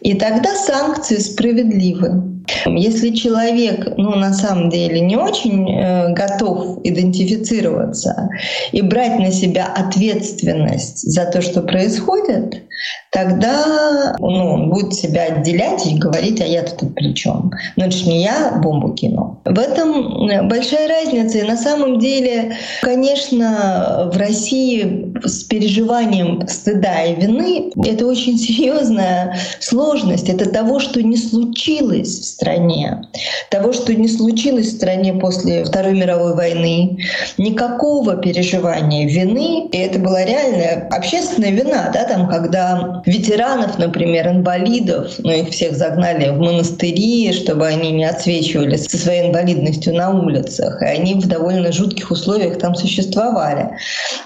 И 0.00 0.14
тогда 0.14 0.54
санкции 0.56 1.18
справедливы. 1.18 2.31
Если 2.66 3.10
человек, 3.10 3.94
ну, 3.96 4.16
на 4.16 4.32
самом 4.32 4.70
деле, 4.70 5.00
не 5.00 5.16
очень 5.16 5.68
э, 5.70 6.12
готов 6.12 6.78
идентифицироваться 6.84 8.28
и 8.72 8.82
брать 8.82 9.18
на 9.18 9.30
себя 9.30 9.66
ответственность 9.66 10.98
за 10.98 11.26
то, 11.26 11.42
что 11.42 11.62
происходит, 11.62 12.62
тогда 13.10 14.16
ну, 14.18 14.54
он 14.54 14.70
будет 14.70 14.94
себя 14.94 15.24
отделять 15.24 15.86
и 15.86 15.98
говорить, 15.98 16.40
а 16.40 16.44
я 16.44 16.62
тут 16.62 16.94
при 16.94 17.14
чем? 17.14 17.50
Ну, 17.76 17.84
это 17.84 17.96
же 17.96 18.08
не 18.08 18.22
я 18.22 18.52
бомбу 18.62 18.92
кинул. 18.94 19.38
В 19.44 19.58
этом 19.58 20.28
э, 20.28 20.42
большая 20.42 20.88
разница. 20.88 21.38
И 21.38 21.42
на 21.42 21.56
самом 21.56 21.98
деле, 21.98 22.56
конечно, 22.82 24.10
в 24.12 24.16
России 24.16 25.12
с 25.24 25.44
переживанием 25.44 26.46
стыда 26.48 27.02
и 27.04 27.14
вины 27.20 27.70
это 27.84 28.06
очень 28.06 28.38
серьезная 28.38 29.36
сложность. 29.60 30.28
Это 30.28 30.48
того, 30.48 30.80
что 30.80 31.02
не 31.02 31.16
случилось 31.16 32.31
стране, 32.32 33.02
того, 33.50 33.72
что 33.72 33.94
не 33.94 34.08
случилось 34.08 34.66
в 34.66 34.76
стране 34.76 35.14
после 35.14 35.64
Второй 35.64 35.94
мировой 35.94 36.34
войны. 36.34 36.98
Никакого 37.38 38.16
переживания 38.16 39.06
вины, 39.06 39.68
и 39.70 39.78
это 39.78 39.98
была 39.98 40.24
реальная 40.24 40.88
общественная 40.90 41.50
вина, 41.50 41.90
да, 41.92 42.04
там, 42.04 42.28
когда 42.28 43.02
ветеранов, 43.06 43.78
например, 43.78 44.28
инвалидов, 44.28 45.14
ну, 45.18 45.30
их 45.30 45.50
всех 45.50 45.76
загнали 45.76 46.30
в 46.30 46.38
монастыри, 46.38 47.32
чтобы 47.32 47.66
они 47.66 47.92
не 47.92 48.04
отсвечивали 48.04 48.76
со 48.76 48.96
своей 48.96 49.28
инвалидностью 49.28 49.94
на 49.94 50.10
улицах, 50.10 50.80
и 50.82 50.86
они 50.86 51.14
в 51.14 51.26
довольно 51.26 51.72
жутких 51.72 52.10
условиях 52.10 52.58
там 52.58 52.74
существовали. 52.74 53.70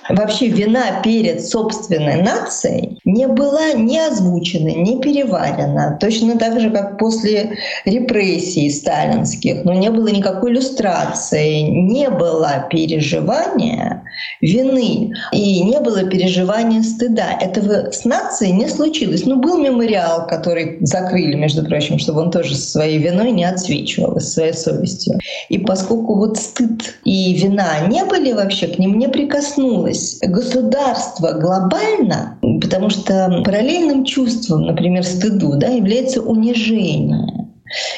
Вообще 0.09 0.49
вина 0.49 1.03
перед 1.03 1.47
собственной 1.47 2.23
нацией 2.23 3.01
не 3.05 3.27
была 3.27 3.73
ни 3.73 3.99
озвучена, 3.99 4.69
ни 4.69 5.01
переварена. 5.01 5.99
Точно 6.01 6.39
так 6.39 6.61
же, 6.61 6.71
как 6.71 6.99
после 6.99 7.59
репрессий 8.01 8.71
сталинских, 8.71 9.65
но 9.65 9.73
не 9.73 9.91
было 9.91 10.09
никакой 10.09 10.53
иллюстрации, 10.53 11.61
не 11.61 12.09
было 12.11 12.67
переживания 12.71 14.03
вины 14.41 15.13
и 15.33 15.63
не 15.63 15.81
было 15.81 16.05
переживания 16.05 16.83
стыда. 16.83 17.39
Этого 17.41 17.91
с 17.91 18.05
нацией 18.05 18.53
не 18.53 18.69
случилось. 18.69 19.25
Ну, 19.25 19.41
был 19.41 19.59
мемориал, 19.59 20.27
который 20.27 20.79
закрыли, 20.81 21.35
между 21.35 21.65
прочим, 21.65 21.99
чтобы 21.99 22.23
он 22.23 22.31
тоже 22.31 22.55
со 22.55 22.71
своей 22.71 22.99
виной 22.99 23.33
не 23.33 23.45
отсвечивал, 23.45 24.19
со 24.21 24.31
своей 24.31 24.53
совестью. 24.53 25.19
И 25.49 25.59
поскольку 25.59 26.17
вот 26.17 26.37
стыд 26.37 26.99
и 27.05 27.35
вина 27.35 27.87
не 27.89 28.05
были 28.05 28.33
вообще, 28.33 28.69
к 28.69 28.79
ним 28.79 28.99
не 28.99 29.09
прикоснулось 29.09 30.19
государство 30.23 31.33
глобально, 31.33 32.39
потому 32.61 32.91
что 32.91 33.43
параллельным 33.45 34.05
чувством, 34.05 34.67
например, 34.67 35.05
стыду, 35.05 35.57
да, 35.57 35.69
является 35.69 36.23
унижение. 36.23 37.46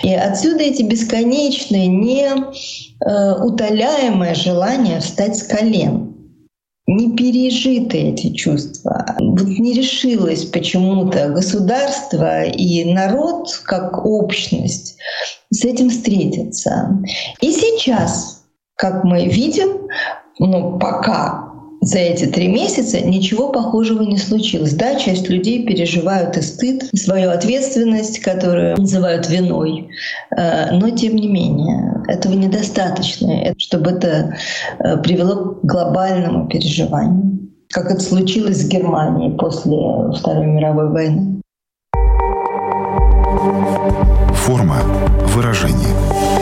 И 0.03 0.15
отсюда 0.15 0.63
эти 0.63 0.83
бесконечные, 0.83 1.89
неутоляемое 3.01 4.35
желание 4.35 5.01
встать 5.01 5.37
с 5.37 5.43
колен 5.43 6.09
не 6.89 7.15
пережиты 7.15 7.99
эти 7.99 8.33
чувства. 8.33 9.05
Вот 9.19 9.43
не 9.43 9.75
решилось 9.75 10.47
почему-то 10.47 11.29
государство 11.29 12.45
и 12.45 12.91
народ 12.93 13.51
как 13.65 14.07
общность 14.07 14.97
с 15.51 15.65
этим 15.67 15.91
встретиться. 15.91 16.99
И 17.43 17.53
сейчас, 17.53 18.43
как 18.75 19.05
мы 19.05 19.27
видим, 19.27 19.89
ну, 20.39 20.79
пока 20.79 21.48
за 21.81 21.99
эти 21.99 22.27
три 22.27 22.49
месяца 22.49 23.01
ничего 23.01 23.51
похожего 23.51 24.03
не 24.03 24.19
случилось. 24.19 24.75
Да, 24.75 24.97
часть 24.97 25.29
людей 25.29 25.67
переживают 25.67 26.37
и 26.37 26.43
стыд, 26.43 26.85
и 26.93 26.97
свою 26.97 27.31
ответственность, 27.31 28.21
которую 28.21 28.77
называют 28.77 29.29
виной, 29.29 29.89
э, 30.37 30.73
но 30.73 30.91
тем 30.91 31.17
не 31.17 31.29
менее 31.29 32.03
этого 32.09 32.33
недостаточно, 32.33 33.55
чтобы 33.59 33.91
это 33.91 34.35
э, 34.79 34.97
привело 34.99 35.55
к 35.55 35.65
глобальному 35.65 36.49
переживанию, 36.49 37.49
как 37.71 37.91
это 37.91 38.01
случилось 38.01 38.63
с 38.63 38.69
Германией 38.69 39.37
после 39.37 39.77
Второй 40.19 40.47
мировой 40.47 40.91
войны. 40.91 41.43
Форма 44.35 44.77
выражения. 45.35 46.38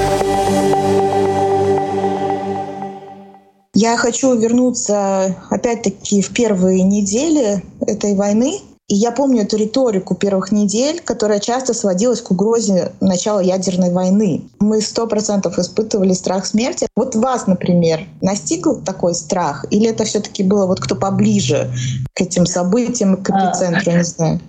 Я 3.78 3.98
хочу 3.98 4.34
вернуться 4.34 5.36
опять-таки 5.50 6.22
в 6.22 6.32
первые 6.32 6.82
недели 6.82 7.62
этой 7.82 8.14
войны. 8.14 8.60
И 8.88 8.94
я 8.94 9.10
помню 9.10 9.42
эту 9.42 9.58
риторику 9.58 10.14
первых 10.14 10.50
недель, 10.50 11.02
которая 11.04 11.40
часто 11.40 11.74
сводилась 11.74 12.22
к 12.22 12.30
угрозе 12.30 12.92
начала 13.02 13.40
ядерной 13.40 13.92
войны. 13.92 14.48
Мы 14.60 14.80
сто 14.80 15.06
процентов 15.06 15.58
испытывали 15.58 16.14
страх 16.14 16.46
смерти. 16.46 16.86
Вот 16.96 17.16
вас, 17.16 17.46
например, 17.48 18.06
настигл 18.22 18.76
такой 18.76 19.14
страх? 19.14 19.66
Или 19.70 19.90
это 19.90 20.04
все 20.04 20.20
таки 20.20 20.42
было 20.42 20.64
вот 20.64 20.80
кто 20.80 20.94
поближе 20.94 21.70
к 22.14 22.22
этим 22.22 22.46
событиям, 22.46 23.22
к 23.22 23.28
эпицентру, 23.28 23.92
не 23.92 24.04
знаю? 24.04 24.40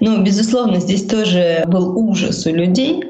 Ну, 0.00 0.22
безусловно, 0.22 0.80
здесь 0.80 1.04
тоже 1.06 1.64
был 1.66 1.96
ужас 1.96 2.46
у 2.46 2.50
людей, 2.50 3.02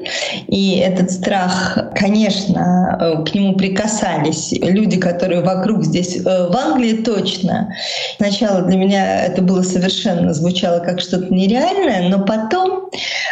и 0.47 0.77
этот 0.77 1.11
страх, 1.11 1.77
конечно, 1.95 2.97
э, 2.99 3.23
к 3.23 3.33
нему 3.33 3.55
прикасались 3.55 4.51
люди, 4.53 4.97
которые 4.97 5.41
вокруг 5.41 5.83
здесь, 5.83 6.17
э, 6.17 6.21
в 6.21 6.55
Англии 6.55 7.03
точно. 7.03 7.73
Сначала 8.17 8.61
для 8.61 8.77
меня 8.77 9.25
это 9.25 9.41
было 9.41 9.61
совершенно, 9.61 10.33
звучало 10.33 10.79
как 10.79 10.99
что-то 10.99 11.33
нереальное, 11.33 12.09
но 12.09 12.23
потом 12.25 12.89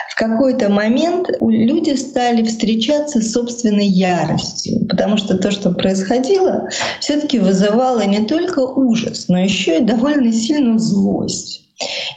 в 0.09 0.15
какой-то 0.15 0.69
момент 0.69 1.29
люди 1.41 1.95
стали 1.95 2.43
встречаться 2.43 3.21
с 3.21 3.31
собственной 3.31 3.87
яростью, 3.87 4.85
потому 4.87 5.17
что 5.17 5.37
то, 5.37 5.51
что 5.51 5.71
происходило, 5.71 6.69
все-таки 6.99 7.39
вызывало 7.39 8.01
не 8.05 8.25
только 8.25 8.59
ужас, 8.59 9.25
но 9.27 9.39
еще 9.39 9.79
и 9.79 9.83
довольно 9.83 10.31
сильную 10.31 10.79
злость. 10.79 11.62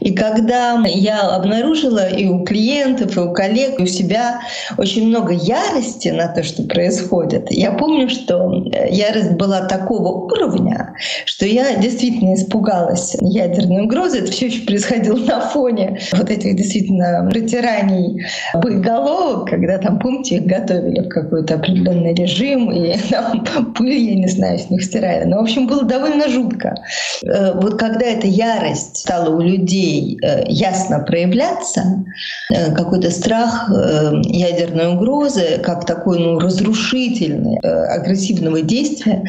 И 0.01 0.15
когда 0.15 0.81
я 0.85 1.23
обнаружила 1.23 2.09
и 2.09 2.27
у 2.27 2.45
клиентов, 2.45 3.17
и 3.17 3.21
у 3.21 3.33
коллег, 3.33 3.79
и 3.79 3.83
у 3.83 3.87
себя 3.87 4.41
очень 4.77 5.09
много 5.09 5.33
ярости 5.33 6.09
на 6.09 6.29
то, 6.29 6.43
что 6.43 6.63
происходит, 6.65 7.51
я 7.51 7.73
помню, 7.73 8.09
что 8.09 8.53
ярость 8.91 9.33
была 9.33 9.63
такого 9.63 10.27
уровня, 10.27 10.95
что 11.25 11.47
я 11.47 11.77
действительно 11.77 12.35
испугалась 12.35 13.17
ядерной 13.21 13.85
угрозы. 13.85 14.19
Это 14.19 14.33
все 14.33 14.47
еще 14.47 14.63
происходило 14.63 15.17
на 15.17 15.41
фоне 15.41 15.99
вот 16.13 16.31
этих 16.31 16.57
действительно 16.57 17.29
протираний 17.31 18.25
боеголовок, 18.55 19.51
когда 19.51 19.79
там, 19.79 19.99
помните, 19.99 20.37
их 20.37 20.47
готовили 20.47 21.01
в 21.01 21.09
какой-то 21.09 21.55
определенный 21.55 22.15
режим, 22.15 22.71
и 22.71 22.97
там 23.11 23.45
пыль, 23.75 23.99
я 23.99 24.15
не 24.15 24.29
знаю, 24.29 24.59
с 24.59 24.71
них 24.71 24.85
стирали. 24.85 25.25
Но, 25.25 25.39
в 25.39 25.43
общем, 25.43 25.67
было 25.67 25.83
довольно 25.83 26.29
жутко. 26.29 26.75
Э, 27.25 27.53
вот 27.55 27.79
когда 27.79 28.07
эта 28.07 28.27
ярость 28.27 28.99
стала 28.99 29.31
людей 29.47 30.19
э, 30.23 30.45
ясно 30.49 31.01
проявляться, 31.01 32.05
э, 32.53 32.75
какой-то 32.75 33.11
страх 33.11 33.71
э, 33.71 34.21
ядерной 34.25 34.95
угрозы, 34.95 35.59
как 35.63 35.87
такой 35.87 36.19
ну, 36.19 36.39
разрушительный, 36.39 37.59
агрессивного 37.59 38.63
действия, 38.63 39.25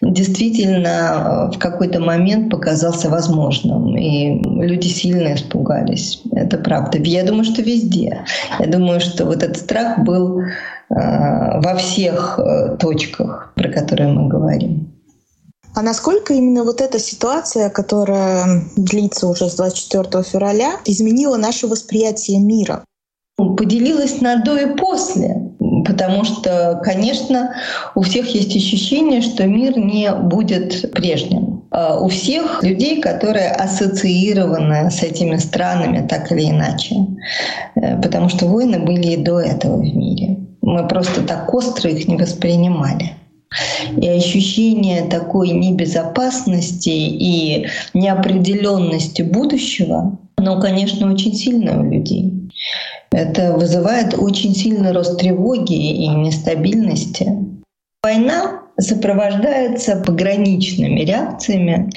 действительно 0.00 1.50
в 1.54 1.58
какой-то 1.58 2.00
момент 2.00 2.50
показался 2.50 3.08
возможным. 3.08 3.96
И 3.96 4.42
люди 4.42 4.88
сильно 4.88 5.34
испугались. 5.34 6.22
Это 6.32 6.58
правда. 6.58 6.98
Я 6.98 7.24
думаю, 7.24 7.44
что 7.44 7.62
везде. 7.62 8.24
Я 8.58 8.66
думаю, 8.66 9.00
что 9.00 9.24
вот 9.24 9.42
этот 9.42 9.56
страх 9.56 10.00
был 10.00 10.42
во 10.88 11.74
всех 11.76 12.40
точках, 12.80 13.52
про 13.54 13.68
которые 13.68 14.12
мы 14.12 14.28
говорим. 14.28 14.97
А 15.74 15.82
насколько 15.82 16.34
именно 16.34 16.64
вот 16.64 16.80
эта 16.80 16.98
ситуация, 16.98 17.70
которая 17.70 18.64
длится 18.76 19.28
уже 19.28 19.48
с 19.48 19.54
24 19.54 20.24
февраля, 20.24 20.72
изменила 20.84 21.36
наше 21.36 21.66
восприятие 21.66 22.40
мира? 22.40 22.84
Поделилась 23.36 24.20
на 24.20 24.42
до 24.42 24.56
и 24.56 24.74
после, 24.76 25.52
потому 25.86 26.24
что, 26.24 26.80
конечно, 26.82 27.54
у 27.94 28.02
всех 28.02 28.34
есть 28.34 28.56
ощущение, 28.56 29.22
что 29.22 29.46
мир 29.46 29.78
не 29.78 30.12
будет 30.12 30.90
прежним. 30.92 31.62
А 31.70 32.00
у 32.00 32.08
всех 32.08 32.62
людей, 32.62 33.00
которые 33.00 33.50
ассоциированы 33.50 34.90
с 34.90 35.02
этими 35.02 35.36
странами 35.36 36.06
так 36.08 36.32
или 36.32 36.50
иначе, 36.50 36.96
э, 37.76 38.00
потому 38.00 38.28
что 38.28 38.46
войны 38.46 38.80
были 38.80 39.08
и 39.08 39.16
до 39.16 39.38
этого 39.38 39.76
в 39.76 39.84
мире. 39.84 40.38
Мы 40.62 40.88
просто 40.88 41.22
так 41.22 41.52
остро 41.54 41.90
их 41.90 42.08
не 42.08 42.16
воспринимали. 42.16 43.12
И 43.96 44.06
ощущение 44.06 45.02
такой 45.08 45.50
небезопасности 45.50 46.90
и 46.90 47.66
неопределенности 47.94 49.22
будущего, 49.22 50.18
оно, 50.36 50.60
конечно, 50.60 51.10
очень 51.12 51.34
сильное 51.34 51.78
у 51.78 51.90
людей. 51.90 52.50
Это 53.10 53.54
вызывает 53.54 54.14
очень 54.14 54.54
сильный 54.54 54.92
рост 54.92 55.18
тревоги 55.18 55.74
и 55.74 56.08
нестабильности. 56.08 57.32
Война 58.02 58.62
сопровождается 58.78 59.96
пограничными 59.96 61.00
реакциями, 61.00 61.90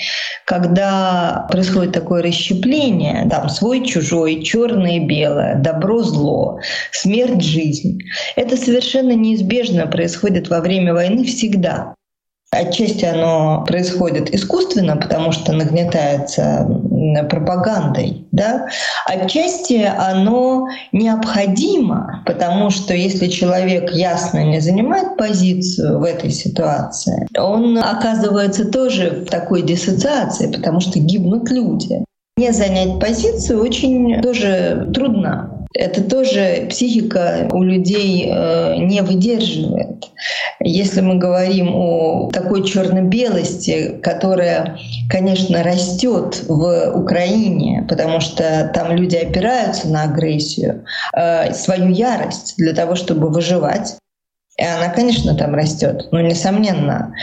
когда 0.46 1.48
происходит 1.52 1.94
такое 1.94 2.24
расщепление, 2.24 3.28
там 3.30 3.50
свой-чужой, 3.50 4.44
черное 4.44 4.98
и 4.98 5.06
белое, 5.06 5.56
добро-зло, 5.56 6.60
смерть-жизнь. 6.92 8.00
Это 8.36 8.58
совершенно 8.58 9.14
неизбежно 9.14 9.88
происходит 9.88 10.50
во 10.50 10.60
время 10.60 10.94
войны 10.94 11.24
всегда. 11.26 11.94
Отчасти 12.54 13.06
оно 13.06 13.64
происходит 13.66 14.34
искусственно, 14.36 14.98
потому 14.98 15.32
что 15.32 15.54
нагнетается 15.54 16.68
пропагандой, 17.30 18.28
да? 18.32 18.68
Отчасти 19.06 19.84
оно 19.84 20.68
необходимо, 20.92 22.24
потому 22.26 22.70
что 22.70 22.94
если 22.94 23.28
человек 23.28 23.92
ясно 23.92 24.44
не 24.44 24.60
занимает 24.60 25.18
позицию 25.18 26.00
в 26.00 26.04
этой 26.04 26.32
ситуации, 26.32 27.28
он 27.38 27.78
оказывается 27.78 28.66
тоже 28.66 29.24
в 29.26 29.30
такой 29.30 29.62
диссоциации, 29.64 30.52
потому 30.52 30.80
что 30.80 31.00
гибнут 31.00 31.50
люди. 31.50 32.04
Не 32.38 32.52
занять 32.52 33.00
позицию 33.00 33.62
очень 33.62 34.22
тоже 34.22 34.90
трудно. 34.94 35.61
Это 35.74 36.04
тоже 36.04 36.68
психика 36.70 37.48
у 37.52 37.64
людей 37.64 38.30
э, 38.30 38.76
не 38.78 39.02
выдерживает. 39.02 40.10
Если 40.60 41.02
мы 41.02 41.16
говорим 41.16 41.74
о 41.74 42.30
такой 42.32 42.66
черно-белости, 42.66 44.00
которая, 44.04 44.78
конечно, 45.10 45.64
растет 45.64 46.44
в 46.48 46.92
Украине, 46.96 47.86
потому 47.88 48.20
что 48.20 48.70
там 48.74 48.96
люди 48.96 49.16
опираются 49.16 49.88
на 49.88 50.04
агрессию, 50.04 50.84
э, 51.16 51.54
свою 51.54 51.90
ярость 51.90 52.56
для 52.58 52.74
того, 52.74 52.96
чтобы 52.96 53.30
выживать, 53.30 53.96
и 54.58 54.64
она, 54.64 54.90
конечно, 54.90 55.34
там 55.34 55.56
растет, 55.56 56.10
ну, 56.12 56.20
несомненно. 56.20 57.16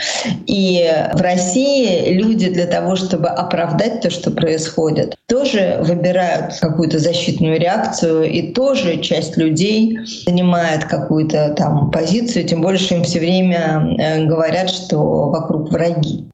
И 0.47 0.91
в 1.13 1.21
России 1.21 2.11
люди 2.11 2.49
для 2.49 2.65
того, 2.65 2.95
чтобы 2.95 3.29
оправдать 3.29 4.01
то, 4.01 4.09
что 4.09 4.31
происходит, 4.31 5.15
тоже 5.27 5.79
выбирают 5.83 6.55
какую-то 6.59 6.97
защитную 6.99 7.59
реакцию, 7.59 8.23
и 8.29 8.51
тоже 8.51 8.97
часть 8.97 9.37
людей 9.37 9.99
занимает 10.25 10.85
какую-то 10.85 11.53
там 11.55 11.91
позицию, 11.91 12.45
тем 12.45 12.61
больше 12.61 12.95
им 12.95 13.03
все 13.03 13.19
время 13.19 13.95
э, 13.97 14.25
говорят, 14.25 14.69
что 14.69 15.29
вокруг 15.29 15.71
враги. 15.71 16.29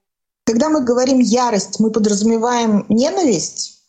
Когда 0.45 0.69
мы 0.69 0.83
говорим 0.83 1.19
ярость, 1.19 1.79
мы 1.79 1.91
подразумеваем 1.91 2.85
ненависть? 2.87 3.79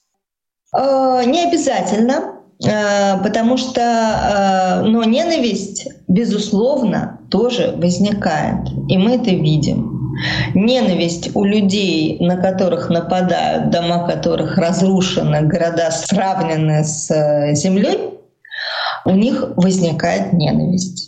Э, 0.76 1.22
не 1.24 1.44
обязательно. 1.44 2.35
Э, 2.64 3.22
потому 3.22 3.56
что 3.56 3.80
э, 3.80 4.82
но 4.82 5.04
ненависть, 5.04 5.88
безусловно, 6.08 7.20
тоже 7.30 7.74
возникает, 7.76 8.68
и 8.88 8.96
мы 8.96 9.16
это 9.16 9.30
видим. 9.30 10.16
Ненависть 10.54 11.36
у 11.36 11.44
людей, 11.44 12.16
на 12.20 12.36
которых 12.36 12.88
нападают, 12.88 13.70
дома 13.70 14.06
которых 14.06 14.56
разрушены, 14.56 15.42
города 15.42 15.90
сравнены 15.90 16.82
с 16.84 17.10
э, 17.10 17.54
землей, 17.54 17.98
у 19.04 19.10
них 19.10 19.52
возникает 19.56 20.32
ненависть. 20.32 21.05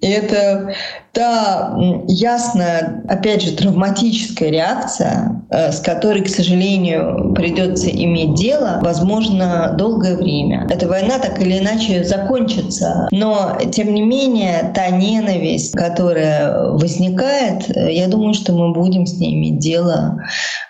И 0.00 0.06
это 0.06 0.74
та 1.12 1.76
ясная, 2.08 3.02
опять 3.08 3.42
же, 3.42 3.52
травматическая 3.52 4.50
реакция, 4.50 5.42
э, 5.50 5.72
с 5.72 5.80
которой, 5.80 6.22
к 6.22 6.28
сожалению, 6.28 7.34
придется 7.34 7.90
иметь 7.90 8.34
дело, 8.34 8.78
возможно, 8.82 9.74
долгое 9.76 10.16
время. 10.16 10.66
Эта 10.70 10.88
война 10.88 11.18
так 11.18 11.40
или 11.42 11.58
иначе 11.58 12.04
закончится. 12.04 13.08
Но, 13.10 13.58
тем 13.72 13.92
не 13.92 14.02
менее, 14.02 14.72
та 14.74 14.88
ненависть, 14.90 15.72
которая 15.72 16.70
возникает, 16.70 17.68
э, 17.76 17.92
я 17.92 18.06
думаю, 18.06 18.34
что 18.34 18.52
мы 18.52 18.72
будем 18.72 19.06
с 19.06 19.18
ней 19.18 19.34
иметь 19.34 19.58
дело 19.58 20.22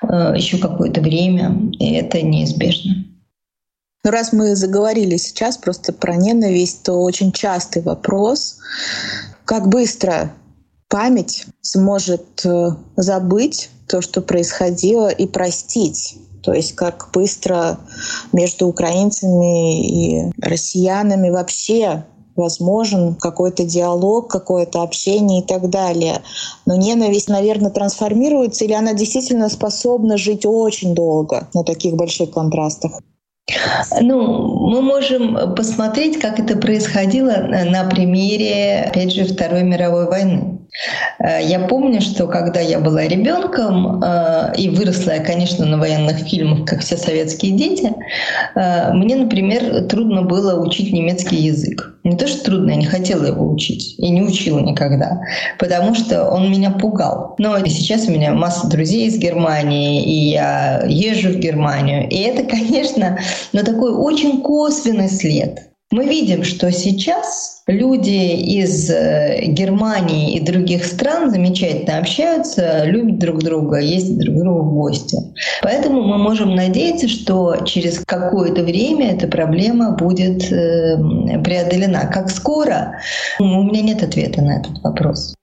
э, 0.03 0.33
еще 0.37 0.59
какое-то 0.59 1.01
время, 1.01 1.55
и 1.79 1.93
это 1.95 2.23
неизбежно. 2.23 3.10
Но 4.03 4.11
раз 4.11 4.33
мы 4.33 4.57
заговорили 4.57 5.17
сейчас 5.17 5.59
просто 5.59 5.93
про 5.93 6.17
ненависть, 6.17 6.83
то 6.85 6.95
очень 6.95 7.33
частый 7.33 7.83
вопрос, 7.83 8.59
как 9.45 9.69
быстро 9.69 10.33
память 10.89 11.47
сможет 11.61 12.45
э, 12.45 12.71
забыть 12.97 13.71
то, 13.87 14.01
что 14.01 14.23
происходило, 14.23 15.09
и 15.09 15.27
простить. 15.27 16.17
То 16.43 16.55
есть 16.55 16.75
как 16.75 17.11
быстро 17.13 17.79
между 18.33 18.67
украинцами 18.67 19.87
и 19.87 20.33
россиянами 20.41 21.29
вообще 21.29 22.05
возможен 22.37 23.15
какой-то 23.17 23.65
диалог, 23.65 24.29
какое-то 24.29 24.83
общение 24.83 25.43
и 25.43 25.47
так 25.47 25.69
далее. 25.69 26.23
Но 26.65 26.77
ненависть, 26.77 27.29
наверное, 27.29 27.71
трансформируется 27.71 28.65
или 28.65 28.73
она 28.73 28.95
действительно 28.95 29.49
способна 29.49 30.17
жить 30.17 30.47
очень 30.47 30.95
долго 30.95 31.49
на 31.53 31.65
таких 31.65 31.95
больших 31.95 32.31
контрастах? 32.31 32.93
Ну, 34.01 34.71
мы 34.71 34.83
можем 34.83 35.55
посмотреть, 35.55 36.21
как 36.21 36.39
это 36.39 36.57
происходило 36.57 37.37
на 37.49 37.89
примере, 37.89 38.85
опять 38.89 39.13
же, 39.13 39.25
Второй 39.25 39.63
мировой 39.63 40.07
войны. 40.07 40.59
Э, 41.19 41.43
я 41.43 41.61
помню, 41.61 42.01
что 42.01 42.27
когда 42.27 42.61
я 42.61 42.79
была 42.79 43.07
ребенком 43.07 44.03
э, 44.03 44.53
и 44.57 44.69
выросла 44.69 45.13
я, 45.13 45.21
конечно, 45.21 45.67
на 45.67 45.79
военных 45.79 46.19
фильмах, 46.19 46.69
как 46.69 46.81
все 46.81 46.97
советские 46.97 47.53
дети, 47.53 47.93
э, 48.55 48.93
мне, 48.93 49.17
например, 49.17 49.87
трудно 49.89 50.23
было 50.23 50.61
учить 50.61 50.93
немецкий 50.93 51.37
язык. 51.37 51.95
Не 52.05 52.17
то, 52.17 52.27
что 52.27 52.45
трудно, 52.45 52.71
я 52.71 52.77
не 52.77 52.87
хотела 52.87 53.27
его 53.27 53.51
учить 53.51 53.95
и 53.99 54.09
не 54.09 54.23
учила 54.23 54.61
никогда, 54.61 55.21
потому 55.59 55.95
что 55.95 56.31
он 56.31 56.51
меня 56.51 56.71
пугал. 56.71 57.35
Но 57.39 57.59
сейчас 57.67 58.09
у 58.09 58.13
меня 58.13 58.33
масса 58.33 58.69
друзей 58.69 59.07
из 59.07 59.19
Германии, 59.19 60.03
и 60.05 60.31
я 60.31 60.83
езжу 60.87 61.31
в 61.31 61.37
Германию. 61.37 62.09
И 62.09 62.17
это, 62.17 62.45
конечно, 62.45 63.19
но 63.53 63.63
такой 63.63 63.93
очень 63.93 64.41
косвенный 64.43 65.09
след. 65.09 65.70
Мы 65.93 66.07
видим, 66.07 66.45
что 66.45 66.71
сейчас 66.71 67.63
люди 67.67 68.11
из 68.11 68.89
э, 68.91 69.41
Германии 69.47 70.37
и 70.37 70.41
других 70.41 70.85
стран 70.85 71.33
замечательно 71.33 71.99
общаются, 71.99 72.85
любят 72.85 73.19
друг 73.19 73.43
друга, 73.43 73.79
ездят 73.79 74.19
друг 74.19 74.37
другу 74.37 74.63
в 74.63 74.75
гости. 74.75 75.19
Поэтому 75.63 76.03
мы 76.03 76.17
можем 76.19 76.55
надеяться, 76.55 77.09
что 77.09 77.57
через 77.65 78.05
какое-то 78.07 78.63
время 78.63 79.15
эта 79.15 79.27
проблема 79.27 79.97
будет 79.97 80.53
э, 80.53 80.97
преодолена. 81.43 82.07
Как 82.07 82.31
скоро? 82.31 83.01
У 83.41 83.45
меня 83.45 83.83
нет 83.83 84.05
ответа 84.05 84.43
на 84.43 84.61
этот 84.61 84.81
вопрос. 84.85 85.35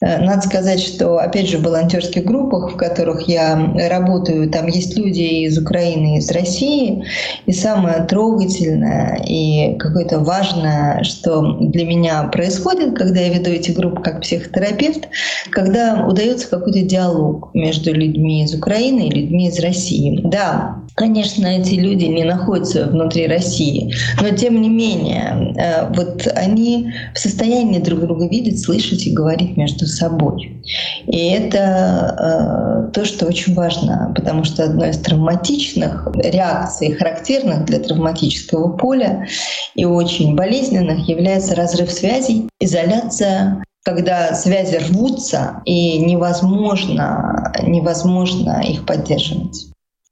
Э, 0.00 0.18
надо 0.18 0.42
сказать, 0.42 0.80
что, 0.80 1.18
опять 1.18 1.48
же, 1.48 1.58
в 1.58 1.62
волонтерских 1.62 2.24
группах, 2.24 2.72
в 2.72 2.76
которых 2.76 3.28
я 3.28 3.74
работаю, 3.88 4.50
там 4.50 4.66
есть 4.66 4.96
люди 4.96 5.44
из 5.44 5.58
Украины, 5.58 6.18
из 6.18 6.30
России. 6.30 7.04
И 7.46 7.52
самое 7.52 8.04
трогательное 8.04 9.22
и 9.26 9.76
какое-то 9.78 10.20
важное, 10.20 11.02
что 11.04 11.58
для 11.60 11.84
меня 11.84 12.24
происходит, 12.24 12.96
когда 12.96 13.20
я 13.20 13.28
веду 13.28 13.50
эти 13.50 13.70
группы 13.72 14.02
как 14.02 14.22
психотерапевт, 14.22 15.08
когда 15.50 16.06
удается 16.06 16.48
какой-то 16.48 16.80
диалог 16.80 17.50
между 17.54 17.92
людьми 17.92 18.44
из 18.44 18.54
Украины 18.54 19.08
и 19.08 19.14
людьми 19.14 19.48
из 19.48 19.58
России. 19.60 20.20
Да, 20.24 20.80
Конечно, 21.00 21.46
эти 21.46 21.76
люди 21.76 22.04
не 22.04 22.24
находятся 22.24 22.86
внутри 22.86 23.26
России, 23.26 23.94
но 24.20 24.28
тем 24.36 24.60
не 24.60 24.68
менее, 24.68 25.54
э, 25.56 25.92
вот 25.94 26.26
они 26.34 26.92
в 27.14 27.18
состоянии 27.18 27.78
друг 27.78 28.00
друга 28.00 28.28
видеть, 28.28 28.62
слышать 28.62 29.06
и 29.06 29.12
говорить 29.12 29.56
между 29.56 29.86
собой. 29.90 30.62
И 31.06 31.30
это 31.30 32.86
э, 32.88 32.92
то, 32.92 33.04
что 33.04 33.26
очень 33.26 33.54
важно, 33.54 34.12
потому 34.14 34.44
что 34.44 34.64
одной 34.64 34.90
из 34.90 34.98
травматичных 34.98 36.08
реакций, 36.14 36.92
характерных 36.92 37.64
для 37.64 37.80
травматического 37.80 38.76
поля 38.76 39.26
и 39.74 39.84
очень 39.84 40.36
болезненных, 40.36 41.08
является 41.08 41.54
разрыв 41.54 41.90
связей, 41.90 42.48
изоляция 42.60 43.62
когда 43.82 44.34
связи 44.34 44.76
рвутся 44.76 45.62
и 45.64 45.98
невозможно, 45.98 47.50
невозможно 47.62 48.62
их 48.62 48.84
поддерживать. 48.84 49.69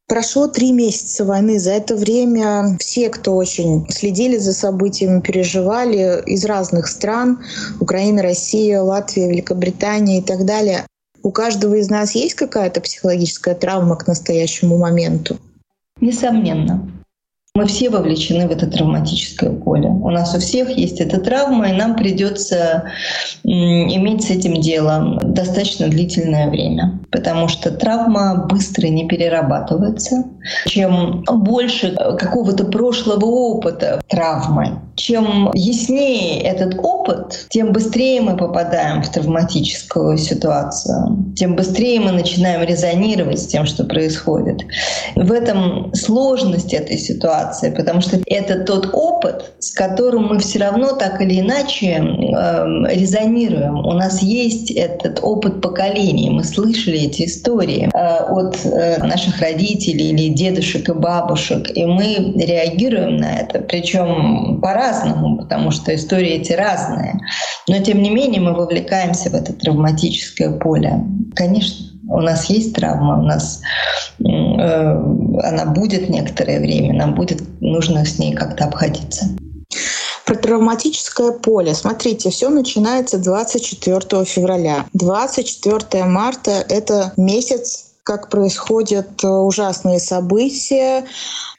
Прошло 0.09 0.49
три 0.49 0.73
месяца 0.73 1.27
войны. 1.27 1.59
За 1.59 1.73
это 1.73 1.95
время 1.95 2.79
все, 2.81 3.11
кто 3.11 3.37
очень 3.37 3.87
следили 3.91 4.39
за 4.39 4.55
событиями, 4.55 5.21
переживали 5.21 6.23
из 6.25 6.47
разных 6.47 6.89
стран, 6.89 7.45
Украина, 7.79 8.23
Россия, 8.23 8.81
Латвия, 8.81 9.29
Великобритания 9.29 10.21
и 10.21 10.23
так 10.23 10.47
далее. 10.47 10.87
У 11.23 11.31
каждого 11.31 11.75
из 11.75 11.91
нас 11.91 12.15
есть 12.15 12.35
какая-то 12.35 12.81
психологическая 12.81 13.55
травма 13.55 13.97
к 13.97 14.07
настоящему 14.07 14.79
моменту? 14.79 15.37
Несомненно. 16.01 16.91
Мы 17.59 17.67
все 17.67 17.91
вовлечены 17.91 18.47
в 18.47 18.53
это 18.53 18.69
травматическое 18.69 19.51
поле. 19.51 19.89
У 19.89 20.11
нас 20.11 20.33
у 20.33 20.39
всех 20.39 20.71
есть 20.79 21.01
эта 21.01 21.21
травма, 21.21 21.71
и 21.71 21.73
нам 21.73 21.97
придется 21.97 22.85
иметь 23.43 24.23
с 24.23 24.31
этим 24.31 24.61
делом 24.61 25.19
достаточно 25.35 25.89
длительное 25.89 26.49
время, 26.51 27.01
потому 27.11 27.49
что 27.49 27.73
травма 27.73 28.47
быстро 28.49 28.87
не 28.87 29.09
перерабатывается. 29.09 30.23
Чем 30.67 31.25
больше 31.25 31.97
какого-то 31.97 32.65
прошлого 32.67 33.25
опыта 33.25 34.01
травмы, 34.07 34.81
чем 34.95 35.51
яснее 35.53 36.41
этот 36.43 36.79
опыт, 36.79 37.47
тем 37.49 37.73
быстрее 37.73 38.21
мы 38.21 38.37
попадаем 38.37 39.03
в 39.03 39.11
травматическую 39.11 40.17
ситуацию, 40.17 41.35
тем 41.37 41.57
быстрее 41.57 41.99
мы 41.99 42.13
начинаем 42.13 42.63
резонировать 42.63 43.41
с 43.41 43.47
тем, 43.49 43.67
что 43.67 43.83
происходит. 43.83 44.63
В 45.17 45.33
этом 45.33 45.93
сложность 45.93 46.73
этой 46.73 46.99
ситуации 46.99 47.48
ситуации, 47.49 47.71
потому 47.71 48.01
что 48.01 48.19
это 48.27 48.65
тот 48.65 48.91
опыт, 48.93 49.53
с 49.59 49.73
которым 49.73 50.29
мы 50.29 50.39
все 50.39 50.59
равно 50.61 50.93
так 50.93 51.21
или 51.21 51.41
иначе 51.41 51.87
э, 51.87 52.67
резонируем. 52.95 53.79
У 53.79 53.93
нас 53.93 54.23
есть 54.23 54.71
этот 54.71 55.21
опыт 55.23 55.61
поколений, 55.61 56.31
мы 56.31 56.45
слышали 56.45 56.99
эти 56.99 57.27
истории 57.27 57.89
э, 57.93 58.25
от 58.25 58.59
э, 58.65 59.03
наших 59.05 59.41
родителей 59.41 60.11
или 60.11 60.35
дедушек 60.35 60.89
и 60.89 60.93
бабушек, 60.93 61.71
и 61.75 61.85
мы 61.85 62.35
реагируем 62.37 63.17
на 63.17 63.41
это, 63.41 63.61
причем 63.61 64.61
по-разному, 64.61 65.39
потому 65.39 65.71
что 65.71 65.95
истории 65.95 66.31
эти 66.31 66.53
разные. 66.53 67.21
Но 67.69 67.79
тем 67.79 68.03
не 68.03 68.11
менее 68.11 68.41
мы 68.41 68.55
вовлекаемся 68.55 69.31
в 69.31 69.35
это 69.35 69.53
травматическое 69.53 70.51
поле. 70.59 71.05
Конечно, 71.35 71.88
у 72.09 72.21
нас 72.21 72.47
есть 72.47 72.75
травма, 72.75 73.19
у 73.21 73.23
нас 73.23 73.61
э, 74.21 74.25
она 74.25 75.67
будет 75.67 76.09
некоторое 76.09 76.61
время, 76.61 76.95
нам 76.95 77.15
будет 77.15 77.43
нужно 77.61 78.05
с 78.05 78.19
ней 78.19 78.35
как-то 78.35 78.65
обходиться. 78.65 79.27
Про 80.25 80.35
травматическое 80.35 81.33
поле. 81.33 81.75
Смотрите, 81.75 82.31
все 82.31 82.51
начинается 82.51 83.19
24 83.19 84.25
февраля. 84.25 84.85
24 84.93 86.05
марта— 86.05 86.65
это 86.69 87.13
месяц 87.17 87.88
как 88.09 88.31
происходят 88.31 89.23
э, 89.23 89.29
ужасные 89.29 90.01
события. 90.01 91.05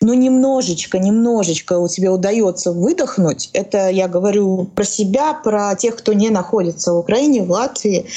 Но 0.02 0.16
немножечко, 0.16 0.98
немножечко 0.98 1.78
у 1.78 1.88
тебя 1.88 2.12
удается 2.12 2.72
выдохнуть. 2.72 3.52
Это 3.54 3.90
я 3.90 4.08
говорю 4.08 4.68
про 4.74 4.84
себя, 4.84 5.36
про 5.36 5.76
тех, 5.76 5.96
кто 5.96 6.14
не 6.14 6.32
находится 6.32 6.94
в 6.94 6.98
Украине, 6.98 7.44
в 7.44 7.52
Латвии. 7.52 8.08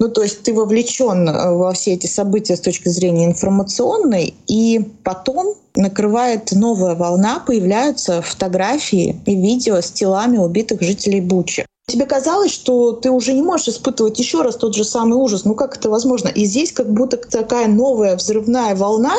Ну, 0.00 0.08
то 0.08 0.24
есть 0.24 0.42
ты 0.42 0.52
вовлечен 0.52 1.28
э, 1.28 1.54
во 1.54 1.72
все 1.74 1.92
эти 1.92 2.08
события 2.08 2.56
с 2.56 2.60
точки 2.60 2.88
зрения 2.88 3.26
информационной, 3.26 4.34
и 4.48 4.80
потом 5.04 5.54
накрывает 5.76 6.50
новая 6.50 6.96
волна, 6.96 7.38
появляются 7.38 8.20
фотографии 8.20 9.14
и 9.26 9.36
видео 9.36 9.80
с 9.80 9.92
телами 9.92 10.38
убитых 10.38 10.82
жителей 10.82 11.20
Бучи. 11.20 11.64
Тебе 11.88 12.04
казалось, 12.04 12.52
что 12.52 12.92
ты 12.92 13.10
уже 13.12 13.32
не 13.32 13.42
можешь 13.42 13.68
испытывать 13.68 14.18
еще 14.18 14.42
раз 14.42 14.56
тот 14.56 14.74
же 14.74 14.82
самый 14.82 15.14
ужас. 15.14 15.44
Ну 15.44 15.54
как 15.54 15.76
это 15.76 15.88
возможно? 15.88 16.26
И 16.28 16.44
здесь 16.44 16.72
как 16.72 16.92
будто 16.92 17.16
такая 17.16 17.68
новая 17.68 18.16
взрывная 18.16 18.74
волна, 18.74 19.14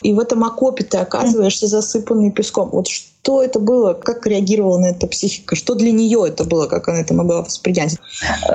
и 0.00 0.14
в 0.14 0.18
этом 0.18 0.42
окопе 0.42 0.84
ты 0.84 0.96
оказываешься 0.96 1.66
засыпанный 1.66 2.32
песком. 2.32 2.70
Вот 2.70 2.88
что 3.28 3.42
это 3.42 3.58
было, 3.58 3.92
как 3.92 4.26
реагировала 4.26 4.78
на 4.78 4.86
это 4.86 5.06
психика, 5.06 5.54
что 5.54 5.74
для 5.74 5.92
нее 5.92 6.24
это 6.26 6.44
было, 6.44 6.66
как 6.66 6.88
она 6.88 7.00
это 7.00 7.12
могла 7.12 7.42
воспринять? 7.42 7.98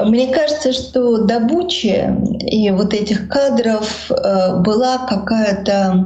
Мне 0.04 0.34
кажется, 0.34 0.74
что 0.74 1.20
до 1.26 1.40
Бучи 1.42 2.12
и 2.40 2.72
вот 2.72 2.92
этих 2.92 3.30
кадров 3.30 4.10
э, 4.10 4.58
была 4.62 5.06
какая-то 5.08 6.06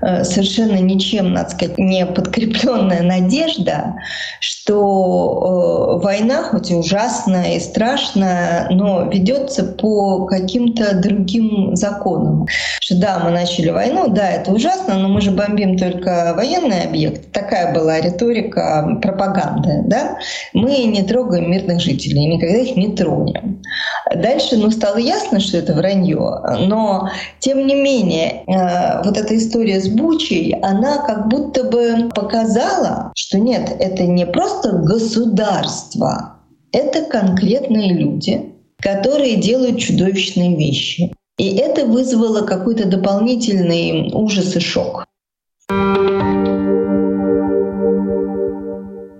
э, 0.00 0.22
совершенно 0.22 0.78
ничем, 0.78 1.32
надо 1.32 1.50
сказать, 1.50 1.76
не 1.76 2.06
подкрепленная 2.06 3.02
надежда, 3.02 3.96
что 4.38 5.98
э, 5.98 6.04
война, 6.04 6.44
хоть 6.44 6.70
и 6.70 6.76
ужасная 6.76 7.56
и 7.56 7.60
страшная, 7.60 8.68
но 8.70 9.08
ведется 9.10 9.64
по 9.64 10.24
каким-то 10.26 10.94
другим 10.94 11.74
законам. 11.74 12.46
Что 12.80 13.00
да, 13.00 13.18
мы 13.24 13.30
начали 13.32 13.70
войну, 13.70 14.06
да, 14.08 14.30
это 14.30 14.52
ужасно, 14.52 14.94
но 14.94 15.08
мы 15.08 15.20
же 15.20 15.32
бомбим 15.32 15.76
только 15.76 16.32
военный 16.36 16.84
объект. 16.84 17.32
Такая 17.32 17.74
была 17.74 17.87
риторика 18.00 18.98
пропаганды. 19.02 19.82
Да? 19.86 20.18
Мы 20.52 20.84
не 20.84 21.02
трогаем 21.02 21.50
мирных 21.50 21.80
жителей, 21.80 22.26
никогда 22.26 22.58
их 22.58 22.76
не 22.76 22.94
тронем. 22.94 23.62
Дальше 24.14 24.56
ну, 24.56 24.70
стало 24.70 24.98
ясно, 24.98 25.40
что 25.40 25.58
это 25.58 25.74
вранье, 25.74 26.40
но 26.66 27.10
тем 27.38 27.66
не 27.66 27.74
менее 27.74 28.42
э, 28.46 29.02
вот 29.04 29.16
эта 29.16 29.36
история 29.36 29.80
с 29.80 29.88
Бучей, 29.88 30.54
она 30.62 30.98
как 30.98 31.28
будто 31.28 31.64
бы 31.64 32.08
показала, 32.14 33.12
что 33.14 33.38
нет, 33.38 33.74
это 33.78 34.04
не 34.04 34.26
просто 34.26 34.72
государство, 34.72 36.38
это 36.72 37.02
конкретные 37.02 37.92
люди, 37.92 38.52
которые 38.80 39.36
делают 39.36 39.78
чудовищные 39.78 40.56
вещи. 40.56 41.12
И 41.38 41.56
это 41.56 41.86
вызвало 41.86 42.44
какой-то 42.44 42.88
дополнительный 42.88 44.10
ужас 44.12 44.56
и 44.56 44.60
шок. 44.60 45.04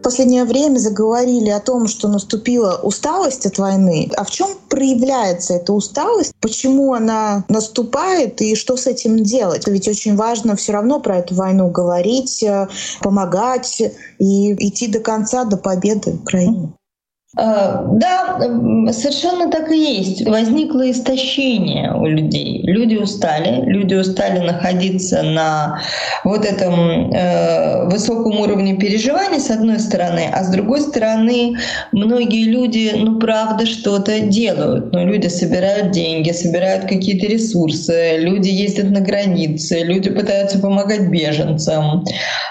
Последнее 0.09 0.45
время 0.45 0.79
заговорили 0.79 1.51
о 1.51 1.61
том, 1.61 1.87
что 1.87 2.09
наступила 2.09 2.81
усталость 2.83 3.45
от 3.45 3.59
войны. 3.59 4.11
А 4.17 4.25
в 4.25 4.31
чем 4.31 4.49
проявляется 4.71 5.53
эта 5.53 5.75
усталость? 5.75 6.33
Почему 6.41 6.95
она 6.95 7.45
наступает 7.49 8.41
и 8.41 8.55
что 8.55 8.79
с 8.79 8.87
этим 8.87 9.23
делать? 9.23 9.69
Ведь 9.69 9.87
очень 9.87 10.17
важно 10.17 10.57
все 10.57 10.73
равно 10.73 10.99
про 10.99 11.19
эту 11.19 11.35
войну 11.35 11.69
говорить, 11.69 12.43
э, 12.43 12.69
помогать 13.03 13.83
и 14.19 14.55
идти 14.67 14.87
до 14.87 15.01
конца, 15.01 15.45
до 15.45 15.59
победы 15.59 16.13
Украины. 16.13 16.73
А, 17.37 17.85
да, 17.93 18.39
совершенно 18.91 19.51
так 19.51 19.71
и 19.71 19.77
есть. 19.77 20.27
Возникло 20.27 20.91
истощение 20.91 21.93
у 21.93 22.07
людей. 22.07 22.63
Люди 22.63 22.97
устали, 22.97 23.67
люди 23.67 23.95
устали 23.95 24.39
находиться 24.39 25.23
на 25.23 25.83
вот 26.25 26.47
этом 26.47 27.13
э, 27.13 27.85
высоком 27.91 28.41
уровне 28.41 28.77
переживаний, 28.77 29.41
с 29.41 29.51
одной 29.51 29.79
стороны, 29.79 30.31
а 30.33 30.43
с 30.43 30.49
другой 30.49 30.81
стороны, 30.81 31.57
многие 31.93 32.45
люди, 32.45 32.93
ну, 32.97 33.19
правда, 33.19 33.67
что-то 33.67 34.21
делают. 34.21 34.91
Ну, 34.95 35.05
люди 35.05 35.27
собирают 35.27 35.91
деньги, 35.91 36.31
собирают 36.31 36.85
какие-то 36.85 37.27
ресурсы, 37.27 38.17
люди 38.21 38.49
ездят 38.49 38.91
на 38.91 39.01
границы, 39.01 39.81
люди 39.81 40.09
пытаются 40.09 40.59
помогать 40.61 41.11
беженцам. 41.11 42.05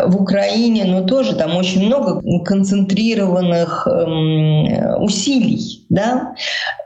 В 0.06 0.22
Украине, 0.22 0.86
ну, 0.86 1.04
тоже 1.04 1.36
там 1.36 1.58
очень 1.58 1.88
много 1.88 2.22
концентрированных 2.44 3.88
эм, 3.88 4.67
усилий, 5.00 5.86
да, 5.90 6.36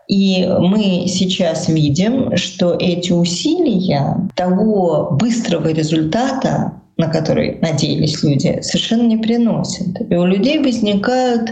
и 0.08 0.46
мы 0.60 1.06
сейчас 1.08 1.70
видим, 1.70 2.36
что 2.36 2.76
эти 2.78 3.12
усилия 3.12 4.30
того 4.36 5.10
быстрого 5.12 5.70
результата, 5.70 6.74
на 6.98 7.08
который 7.08 7.58
надеялись 7.62 8.22
люди, 8.24 8.60
совершенно 8.62 9.08
не 9.08 9.18
приносят. 9.18 9.88
И 10.10 10.16
у 10.16 10.26
людей 10.26 10.60
возникают 10.60 11.52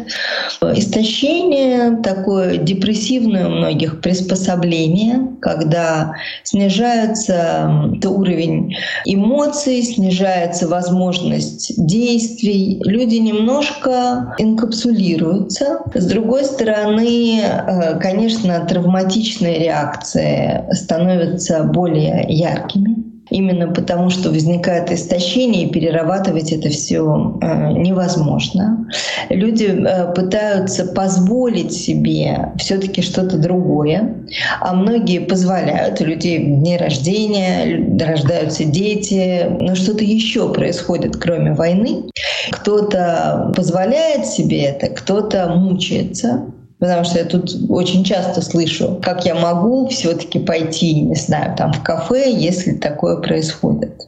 э, 0.62 0.73
истощение, 0.75 1.97
такое 2.04 2.58
депрессивное 2.58 3.47
у 3.47 3.52
многих 3.52 4.02
приспособление, 4.02 5.38
когда 5.41 6.13
снижается 6.43 7.89
уровень 8.06 8.75
эмоций, 9.06 9.82
снижается 9.82 10.67
возможность 10.67 11.73
действий. 11.78 12.82
Люди 12.84 13.15
немножко 13.15 14.36
инкапсулируются. 14.38 15.80
С 15.93 16.06
другой 16.06 16.43
стороны, 16.43 17.41
э, 17.41 17.99
конечно, 17.99 18.65
травматичные 18.67 19.60
реакции 19.60 20.65
становятся 20.73 21.63
более 21.63 22.25
яркими 22.28 23.18
именно 23.30 23.68
потому, 23.68 24.10
что 24.10 24.30
возникает 24.30 24.92
истощение, 24.92 25.63
и 25.63 25.72
перерабатывать 25.72 26.52
это 26.52 26.70
все 26.70 27.38
э, 27.42 27.72
невозможно. 27.74 28.88
Люди 29.30 29.65
э, 29.65 30.13
пытаются 30.13 30.86
позволить 30.86 31.74
себе 31.74 32.52
все-таки 32.58 33.02
что-то 33.02 33.38
другое, 33.38 34.15
а 34.62 34.74
многие 34.74 35.20
позволяют. 35.20 36.02
У 36.02 36.06
людей 36.06 36.39
дни 36.39 36.78
рождения, 36.78 37.98
рождаются 38.04 38.63
дети, 38.63 39.46
но 39.60 39.76
что-то 39.76 40.04
еще 40.04 40.52
происходит, 40.54 41.18
кроме 41.18 41.54
войны. 41.54 42.10
Кто-то 42.52 43.54
позволяет 43.56 44.26
себе 44.26 44.63
это, 44.63 44.88
кто-то 44.88 45.48
мучается, 45.50 46.46
Потому 46.80 47.04
что 47.04 47.20
я 47.20 47.26
тут 47.26 47.52
очень 47.70 48.04
часто 48.04 48.42
слышу, 48.42 49.00
как 49.04 49.26
я 49.26 49.36
могу 49.36 49.88
все-таки 49.89 50.39
пойти, 50.39 51.02
не 51.02 51.15
знаю, 51.15 51.56
там 51.58 51.74
в 51.74 51.84
кафе, 51.84 52.32
если 52.32 52.72
такое 52.72 53.18
происходит. 53.18 54.00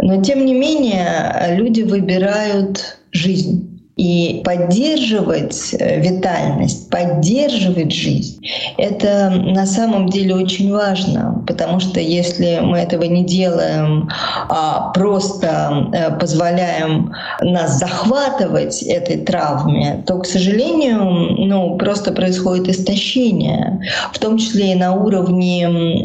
Но 0.00 0.22
тем 0.22 0.44
не 0.44 0.54
менее 0.54 1.56
люди 1.56 1.82
выбирают 1.82 2.98
жизнь 3.10 3.77
и 3.98 4.42
поддерживать 4.44 5.74
э, 5.74 6.00
витальность, 6.00 6.88
поддерживать 6.88 7.92
жизнь, 7.92 8.40
это 8.76 9.30
на 9.30 9.66
самом 9.66 10.08
деле 10.08 10.36
очень 10.36 10.72
важно, 10.72 11.42
потому 11.48 11.80
что 11.80 11.98
если 11.98 12.60
мы 12.62 12.78
этого 12.78 13.02
не 13.02 13.24
делаем, 13.24 14.08
а 14.48 14.92
просто 14.94 15.90
э, 15.92 16.16
позволяем 16.16 17.12
нас 17.40 17.80
захватывать 17.80 18.82
этой 18.84 19.18
травме, 19.18 20.04
то, 20.06 20.18
к 20.18 20.26
сожалению, 20.26 21.00
ну, 21.46 21.76
просто 21.76 22.12
происходит 22.12 22.68
истощение, 22.68 23.80
в 24.12 24.18
том 24.20 24.38
числе 24.38 24.72
и 24.72 24.76
на 24.76 24.94
уровне 24.94 25.64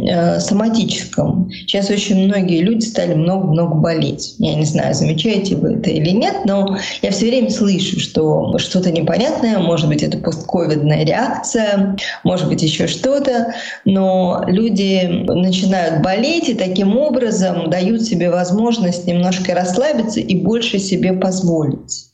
э, 0.10 0.40
соматическом. 0.40 1.52
Сейчас 1.52 1.92
очень 1.92 2.26
многие 2.26 2.62
люди 2.62 2.86
стали 2.86 3.14
много-много 3.14 3.76
болеть. 3.76 4.34
Я 4.40 4.56
не 4.56 4.66
знаю, 4.66 4.96
замечаете 4.96 5.56
вы 5.58 5.76
это 5.76 5.92
или 5.92 6.10
нет, 6.10 6.38
но 6.46 6.76
я 7.04 7.12
все 7.12 7.28
время 7.28 7.52
слышу, 7.52 7.83
слышу, 7.84 8.00
что 8.00 8.58
что-то 8.58 8.92
непонятное, 8.92 9.60
может 9.60 9.88
быть, 9.88 10.04
это 10.04 10.18
постковидная 10.18 11.06
реакция, 11.06 11.96
может 12.24 12.48
быть, 12.48 12.62
еще 12.64 12.88
что-то, 12.88 13.54
но 13.86 14.44
люди 14.48 15.06
начинают 15.28 16.02
болеть 16.02 16.50
и 16.50 16.54
таким 16.54 16.98
образом 16.98 17.70
дают 17.70 18.02
себе 18.04 18.30
возможность 18.30 19.08
немножко 19.08 19.54
расслабиться 19.54 20.20
и 20.20 20.36
больше 20.36 20.80
себе 20.80 21.14
позволить. 21.14 22.08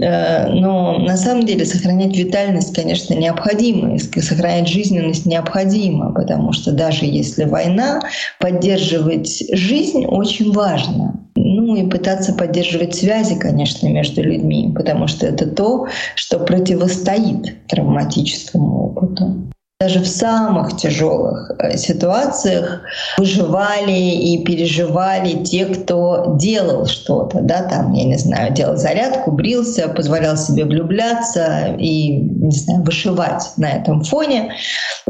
Э, 0.00 0.46
но 0.48 0.98
на 0.98 1.16
самом 1.16 1.44
деле 1.44 1.64
сохранять 1.64 2.16
витальность, 2.16 2.74
конечно, 2.74 3.14
необходимо, 3.14 3.96
и 3.96 3.98
сохранять 3.98 4.68
жизненность 4.68 5.26
необходимо, 5.26 6.12
потому 6.12 6.52
что 6.52 6.72
даже 6.72 7.04
если 7.06 7.44
война, 7.44 8.00
поддерживать 8.38 9.42
жизнь 9.52 10.06
очень 10.06 10.52
важно. 10.52 11.21
Ну 11.54 11.76
и 11.76 11.86
пытаться 11.86 12.32
поддерживать 12.32 12.94
связи, 12.94 13.38
конечно, 13.38 13.86
между 13.86 14.22
людьми, 14.22 14.72
потому 14.74 15.06
что 15.06 15.26
это 15.26 15.46
то, 15.46 15.86
что 16.14 16.38
противостоит 16.38 17.66
травматическому 17.66 18.86
опыту 18.86 19.52
даже 19.82 19.98
в 19.98 20.06
самых 20.06 20.76
тяжелых 20.76 21.50
э, 21.58 21.76
ситуациях 21.76 22.82
выживали 23.18 23.90
и 23.90 24.44
переживали 24.44 25.42
те, 25.42 25.64
кто 25.66 26.36
делал 26.38 26.86
что-то, 26.86 27.40
да, 27.40 27.64
там, 27.64 27.92
я 27.92 28.04
не 28.04 28.16
знаю, 28.16 28.52
делал 28.52 28.76
зарядку, 28.76 29.32
брился, 29.32 29.88
позволял 29.88 30.36
себе 30.36 30.66
влюбляться 30.66 31.74
и, 31.80 32.12
не 32.12 32.52
знаю, 32.52 32.84
вышивать 32.84 33.42
на 33.56 33.70
этом 33.70 34.04
фоне, 34.04 34.52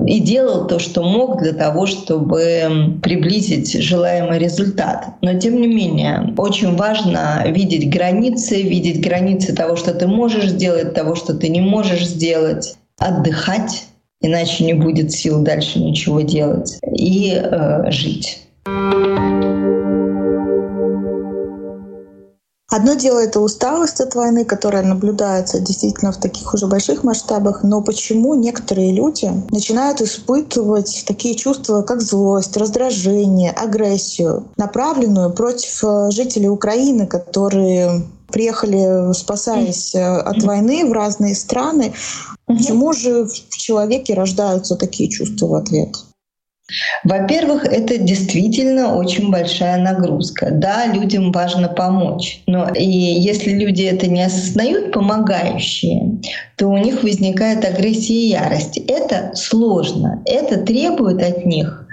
и 0.06 0.20
делал 0.20 0.66
то, 0.66 0.78
что 0.78 1.02
мог 1.02 1.42
для 1.42 1.52
того, 1.52 1.84
чтобы 1.84 2.98
приблизить 3.02 3.78
желаемый 3.78 4.38
результат. 4.38 5.06
Но, 5.20 5.38
тем 5.38 5.60
не 5.60 5.68
менее, 5.68 6.32
очень 6.38 6.76
важно 6.76 7.44
видеть 7.46 7.90
границы, 7.90 8.62
видеть 8.62 9.06
границы 9.06 9.54
того, 9.54 9.76
что 9.76 9.92
ты 9.92 10.06
можешь 10.06 10.48
сделать, 10.48 10.94
того, 10.94 11.14
что 11.14 11.34
ты 11.34 11.48
не 11.48 11.60
можешь 11.60 12.06
сделать, 12.06 12.76
отдыхать, 12.98 13.84
иначе 14.22 14.64
не 14.64 14.74
будет 14.74 15.12
сил 15.12 15.40
дальше 15.40 15.78
ничего 15.78 16.20
делать, 16.22 16.78
и 16.94 17.32
э, 17.34 17.90
жить. 17.90 18.38
Одно 22.74 22.94
дело 22.94 23.18
это 23.18 23.40
усталость 23.40 24.00
от 24.00 24.14
войны, 24.14 24.46
которая 24.46 24.82
наблюдается 24.82 25.60
действительно 25.60 26.10
в 26.10 26.16
таких 26.16 26.54
уже 26.54 26.66
больших 26.66 27.04
масштабах, 27.04 27.62
но 27.62 27.82
почему 27.82 28.32
некоторые 28.32 28.94
люди 28.94 29.30
начинают 29.50 30.00
испытывать 30.00 31.04
такие 31.06 31.34
чувства, 31.34 31.82
как 31.82 32.00
злость, 32.00 32.56
раздражение, 32.56 33.50
агрессию, 33.50 34.44
направленную 34.56 35.34
против 35.34 35.84
э, 35.84 36.10
жителей 36.12 36.48
Украины, 36.48 37.06
которые 37.06 38.04
приехали, 38.32 39.12
спасаясь 39.12 39.94
э, 39.94 40.02
от 40.02 40.42
войны 40.42 40.86
в 40.86 40.92
разные 40.92 41.34
страны. 41.34 41.92
Почему 42.46 42.92
же 42.92 43.24
в 43.24 43.56
человеке 43.56 44.14
рождаются 44.14 44.76
такие 44.76 45.08
чувства 45.08 45.46
в 45.46 45.54
ответ? 45.54 45.96
Во-первых, 47.04 47.64
это 47.64 47.98
действительно 47.98 48.96
очень 48.96 49.30
большая 49.30 49.78
нагрузка. 49.78 50.50
Да, 50.50 50.86
людям 50.86 51.32
важно 51.32 51.68
помочь, 51.68 52.42
но 52.46 52.68
и 52.70 52.86
если 52.86 53.50
люди 53.50 53.82
это 53.82 54.06
не 54.06 54.22
осознают, 54.22 54.92
помогающие, 54.92 56.20
то 56.56 56.68
у 56.68 56.78
них 56.78 57.02
возникает 57.02 57.64
агрессия 57.64 58.14
и 58.14 58.28
ярость. 58.28 58.78
Это 58.78 59.32
сложно, 59.34 60.22
это 60.24 60.58
требует 60.58 61.22
от 61.22 61.44
них 61.44 61.86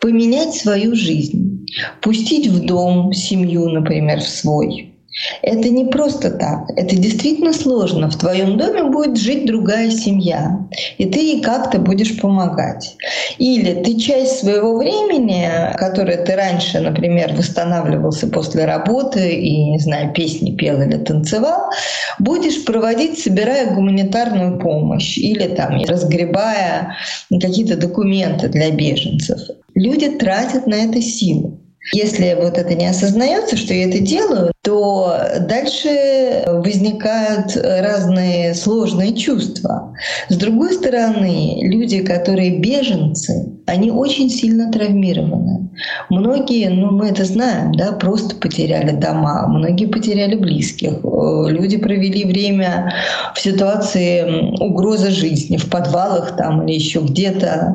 поменять 0.00 0.54
свою 0.54 0.94
жизнь, 0.96 1.66
пустить 2.02 2.48
в 2.48 2.64
дом 2.64 3.12
семью, 3.12 3.68
например, 3.68 4.20
в 4.20 4.28
свой, 4.28 4.93
это 5.42 5.68
не 5.68 5.86
просто 5.86 6.30
так. 6.30 6.70
Это 6.76 6.96
действительно 6.96 7.52
сложно. 7.52 8.10
В 8.10 8.16
твоем 8.16 8.56
доме 8.56 8.84
будет 8.84 9.16
жить 9.16 9.46
другая 9.46 9.90
семья, 9.90 10.58
и 10.98 11.06
ты 11.06 11.20
ей 11.20 11.42
как-то 11.42 11.78
будешь 11.78 12.20
помогать. 12.20 12.96
Или 13.38 13.82
ты 13.82 13.98
часть 13.98 14.40
своего 14.40 14.76
времени, 14.76 15.48
которое 15.76 16.24
ты 16.24 16.34
раньше, 16.34 16.80
например, 16.80 17.34
восстанавливался 17.34 18.26
после 18.26 18.64
работы 18.64 19.34
и, 19.34 19.70
не 19.70 19.78
знаю, 19.78 20.12
песни 20.12 20.56
пел 20.56 20.80
или 20.82 20.96
танцевал, 20.96 21.70
будешь 22.18 22.64
проводить, 22.64 23.18
собирая 23.18 23.74
гуманитарную 23.74 24.58
помощь 24.58 25.18
или 25.18 25.46
там 25.48 25.82
разгребая 25.84 26.96
какие-то 27.30 27.76
документы 27.76 28.48
для 28.48 28.70
беженцев. 28.70 29.40
Люди 29.74 30.08
тратят 30.10 30.66
на 30.66 30.74
это 30.74 31.00
силы. 31.00 31.58
Если 31.92 32.36
вот 32.40 32.56
это 32.56 32.74
не 32.74 32.86
осознается, 32.86 33.56
что 33.56 33.74
я 33.74 33.88
это 33.88 33.98
делаю, 33.98 34.53
то 34.64 35.14
дальше 35.40 36.42
возникают 36.46 37.54
разные 37.54 38.54
сложные 38.54 39.14
чувства. 39.14 39.94
С 40.30 40.36
другой 40.36 40.72
стороны, 40.72 41.58
люди, 41.60 42.02
которые 42.02 42.58
беженцы, 42.58 43.52
они 43.66 43.90
очень 43.90 44.30
сильно 44.30 44.72
травмированы. 44.72 45.68
Многие, 46.08 46.70
ну 46.70 46.92
мы 46.92 47.08
это 47.08 47.24
знаем, 47.24 47.74
да, 47.74 47.92
просто 47.92 48.36
потеряли 48.36 48.92
дома, 48.92 49.46
многие 49.48 49.84
потеряли 49.86 50.36
близких. 50.36 50.92
Люди 51.02 51.76
провели 51.76 52.24
время 52.24 52.94
в 53.34 53.40
ситуации 53.40 54.22
угрозы 54.60 55.10
жизни, 55.10 55.58
в 55.58 55.68
подвалах 55.68 56.36
там 56.38 56.66
или 56.66 56.74
еще 56.74 57.00
где-то. 57.00 57.74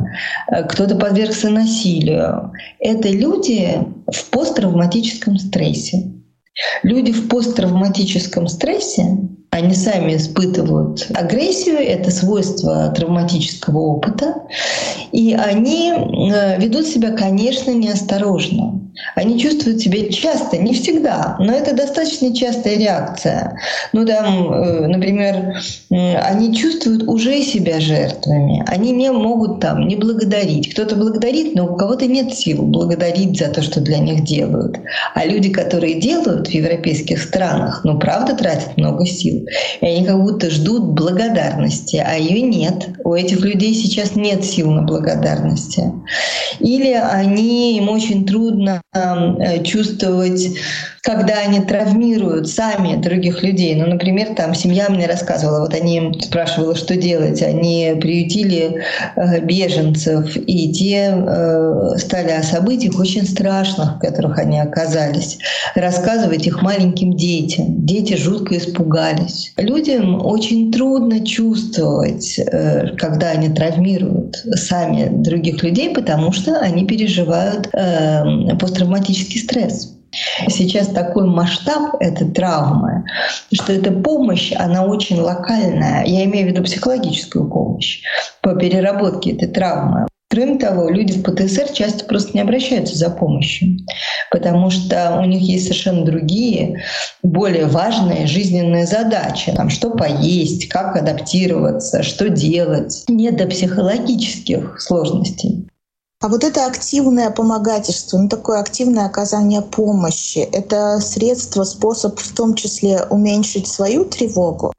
Кто-то 0.70 0.96
подвергся 0.96 1.50
насилию. 1.50 2.52
Это 2.80 3.10
люди 3.10 3.78
в 4.12 4.30
посттравматическом 4.32 5.38
стрессе. 5.38 6.14
Люди 6.84 7.12
в 7.12 7.28
посттравматическом 7.28 8.48
стрессе, 8.48 9.18
они 9.52 9.74
сами 9.74 10.16
испытывают 10.16 11.08
агрессию, 11.14 11.78
это 11.78 12.12
свойство 12.12 12.90
травматического 12.90 13.78
опыта, 13.80 14.44
и 15.12 15.34
они 15.34 15.92
э, 15.92 16.60
ведут 16.60 16.86
себя, 16.86 17.12
конечно, 17.12 17.72
неосторожно. 17.72 18.82
Они 19.16 19.40
чувствуют 19.40 19.82
себя 19.82 20.10
часто, 20.12 20.58
не 20.58 20.74
всегда, 20.74 21.36
но 21.40 21.54
это 21.54 21.76
достаточно 21.76 22.36
частая 22.36 22.78
реакция. 22.78 23.60
Ну, 23.94 24.06
там, 24.06 24.54
э, 24.54 24.88
например, 24.88 25.56
они 25.90 26.56
чувствуют 26.56 27.04
уже 27.04 27.42
себя 27.42 27.80
жертвами. 27.80 28.64
Они 28.68 28.92
не 28.92 29.12
могут 29.12 29.60
там 29.60 29.88
не 29.88 29.96
благодарить. 29.96 30.74
Кто-то 30.74 30.96
благодарит, 30.96 31.56
но 31.56 31.74
у 31.74 31.76
кого-то 31.76 32.06
нет 32.06 32.34
сил 32.34 32.64
благодарить 32.64 33.38
за 33.38 33.50
то, 33.50 33.62
что 33.62 33.82
для 33.82 34.00
них 34.00 34.24
делают. 34.24 34.78
А 35.16 35.26
люди, 35.26 35.50
которые 35.50 36.00
делают 36.00 36.48
в 36.48 36.52
европейских 36.52 37.22
странах, 37.22 37.82
ну, 37.84 38.00
правда, 38.00 38.36
тратят 38.36 38.78
много 38.78 39.06
сил. 39.06 39.46
И 39.82 39.86
они 39.86 40.06
как 40.06 40.22
будто 40.22 40.50
ждут 40.50 40.94
благодарности, 40.94 42.04
а 42.06 42.16
ее 42.16 42.42
нет. 42.42 42.90
У 43.04 43.14
этих 43.14 43.42
людей 43.42 43.74
сейчас 43.74 44.16
нет 44.16 44.44
сил 44.44 44.72
на 44.72 44.84
благодарности. 44.84 45.92
Или 46.60 46.94
они, 46.94 47.78
им 47.78 47.90
очень 47.90 48.26
трудно 48.26 48.82
чувствовать 49.64 50.58
когда 51.02 51.40
они 51.40 51.62
травмируют 51.62 52.50
сами 52.50 53.02
других 53.02 53.44
людей. 53.44 53.76
Ну, 53.76 53.88
например, 53.88 54.36
там 54.36 54.54
семья 54.54 54.88
мне 54.90 55.08
рассказывала, 55.08 55.62
вот 55.62 55.74
они 55.74 56.20
спрашивала, 56.22 56.76
что 56.76 56.96
делать. 56.96 57.42
Они 57.42 57.96
приютили 58.00 58.84
э, 59.16 59.40
беженцев, 59.42 60.36
и 60.36 60.72
те 60.72 61.14
э, 61.16 61.98
стали 61.98 62.32
о 62.32 62.44
событиях 62.44 63.00
очень 63.00 63.26
страшных, 63.26 63.96
в 63.96 64.00
которых 64.00 64.38
они 64.38 64.60
оказались, 64.60 65.38
рассказывать 65.76 66.48
их 66.48 66.62
маленьким 66.62 67.16
детям. 67.16 67.86
Дети 67.86 68.16
жутко 68.16 68.58
испугались. 68.58 69.54
Людям 69.58 70.26
очень 70.26 70.72
трудно 70.72 71.26
чувствовать, 71.26 72.40
э, 72.40 72.96
когда 72.98 73.32
они 73.32 73.50
травмируют 73.50 74.44
сами 74.56 75.10
других 75.10 75.64
людей, 75.64 75.94
потому 75.94 76.32
что 76.32 76.60
они 76.60 76.86
переживают 76.86 77.70
э, 77.74 78.56
посттравматический 78.60 79.40
стресс. 79.40 79.99
Сейчас 80.48 80.88
такой 80.88 81.26
масштаб 81.26 81.96
этой 82.00 82.30
травмы, 82.30 83.06
что 83.54 83.74
эта 83.74 83.92
помощь, 83.92 84.52
она 84.56 84.86
очень 84.86 85.20
локальная. 85.20 86.06
Я 86.06 86.26
имею 86.26 86.48
в 86.48 86.52
виду 86.52 86.64
психологическую 86.64 87.50
помощь 87.50 88.02
по 88.42 88.56
переработке 88.56 89.32
этой 89.32 89.48
травмы. 89.48 90.08
Кроме 90.32 90.60
того, 90.60 90.90
люди 90.90 91.14
в 91.14 91.24
ПТСР 91.24 91.74
часто 91.74 92.06
просто 92.06 92.34
не 92.36 92.42
обращаются 92.42 92.96
за 92.96 93.10
помощью, 93.10 93.80
потому 94.30 94.70
что 94.70 95.20
у 95.20 95.26
них 95.26 95.42
есть 95.42 95.64
совершенно 95.64 96.06
другие, 96.06 96.84
более 97.24 97.66
важные 97.66 98.28
жизненные 98.28 98.86
задачи. 98.86 99.52
Там, 99.56 99.72
что 99.72 99.90
поесть, 99.90 100.70
как 100.70 100.96
адаптироваться, 100.96 102.04
что 102.04 102.30
делать. 102.30 103.06
Нет 103.08 103.38
до 103.38 103.48
психологических 103.48 104.80
сложностей. 104.80 105.68
А 106.22 106.28
вот 106.28 106.44
это 106.44 106.66
активное 106.66 107.30
помогательство, 107.30 108.18
ну 108.18 108.28
такое 108.28 108.60
активное 108.60 109.06
оказание 109.06 109.62
помощи, 109.62 110.40
это 110.40 111.00
средство, 111.00 111.64
способ 111.64 112.20
в 112.20 112.36
том 112.36 112.56
числе 112.56 113.06
уменьшить 113.10 113.68
свою 113.68 114.04
тревогу? 114.04 114.74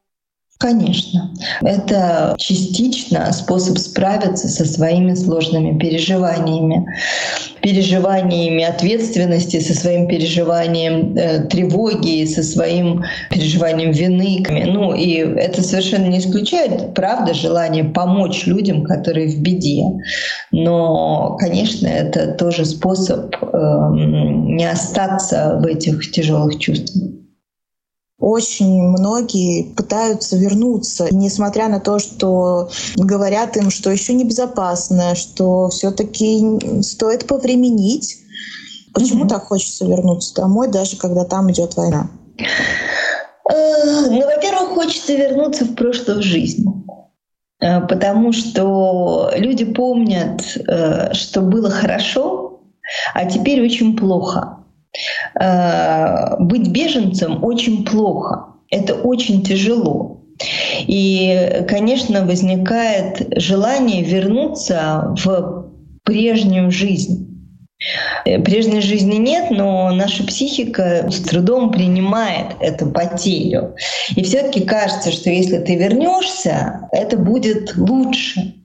Конечно. 0.60 1.32
Это 1.62 2.34
частично 2.36 3.32
способ 3.32 3.78
справиться 3.78 4.46
со 4.46 4.66
своими 4.66 5.14
сложными 5.14 5.78
переживаниями. 5.78 6.84
Переживаниями 7.62 8.64
ответственности, 8.64 9.58
со 9.58 9.72
своим 9.74 10.06
переживанием 10.06 11.16
э, 11.16 11.44
тревоги, 11.44 12.26
со 12.26 12.42
своим 12.42 13.02
переживанием 13.30 13.92
вины. 13.92 14.44
Ну 14.66 14.92
и 14.92 15.14
это 15.14 15.62
совершенно 15.62 16.08
не 16.08 16.18
исключает, 16.18 16.92
правда, 16.92 17.32
желание 17.32 17.84
помочь 17.84 18.44
людям, 18.44 18.84
которые 18.84 19.28
в 19.28 19.40
беде. 19.40 19.84
Но, 20.52 21.38
конечно, 21.40 21.86
это 21.86 22.32
тоже 22.32 22.66
способ 22.66 23.34
э, 23.34 23.46
не 23.94 24.70
остаться 24.70 25.58
в 25.62 25.64
этих 25.64 26.10
тяжелых 26.10 26.58
чувствах 26.58 27.19
очень 28.20 28.82
многие 28.82 29.74
пытаются 29.74 30.36
вернуться, 30.36 31.08
несмотря 31.10 31.68
на 31.68 31.80
то, 31.80 31.98
что 31.98 32.68
говорят 32.96 33.56
им, 33.56 33.70
что 33.70 33.90
еще 33.90 34.12
небезопасно, 34.12 35.14
что 35.14 35.70
все-таки 35.70 36.82
стоит 36.82 37.26
повременить. 37.26 38.18
Почему 38.92 39.24
mm-hmm. 39.24 39.28
так 39.28 39.46
хочется 39.46 39.86
вернуться 39.86 40.34
домой, 40.34 40.68
даже 40.68 40.96
когда 40.96 41.24
там 41.24 41.50
идет 41.50 41.76
война? 41.76 42.10
Э, 43.50 44.10
ну, 44.10 44.24
во-первых, 44.24 44.70
хочется 44.74 45.14
вернуться 45.14 45.64
в 45.64 45.74
прошлую 45.74 46.22
жизнь. 46.22 46.64
Э, 47.60 47.80
потому 47.80 48.32
что 48.32 49.30
люди 49.36 49.64
помнят, 49.64 50.42
э, 50.56 51.14
что 51.14 51.40
было 51.40 51.70
хорошо, 51.70 52.60
а 53.14 53.24
теперь 53.24 53.64
очень 53.64 53.96
плохо. 53.96 54.59
Э, 55.38 56.36
быть 56.38 56.68
беженцем 56.68 57.44
очень 57.44 57.84
плохо. 57.84 58.46
Это 58.70 58.94
очень 58.94 59.42
тяжело. 59.42 60.22
И, 60.86 61.64
конечно, 61.68 62.24
возникает 62.24 63.34
желание 63.36 64.02
вернуться 64.02 65.14
в 65.22 65.70
прежнюю 66.04 66.70
жизнь. 66.70 67.26
Э, 68.24 68.38
прежней 68.40 68.80
жизни 68.80 69.16
нет, 69.16 69.50
но 69.50 69.90
наша 69.90 70.24
психика 70.24 71.10
с 71.10 71.20
трудом 71.20 71.70
принимает 71.70 72.56
эту 72.60 72.90
потерю. 72.90 73.74
И 74.16 74.22
все-таки 74.22 74.60
кажется, 74.60 75.12
что 75.12 75.30
если 75.30 75.58
ты 75.58 75.76
вернешься, 75.76 76.88
это 76.92 77.16
будет 77.16 77.74
лучше. 77.76 78.59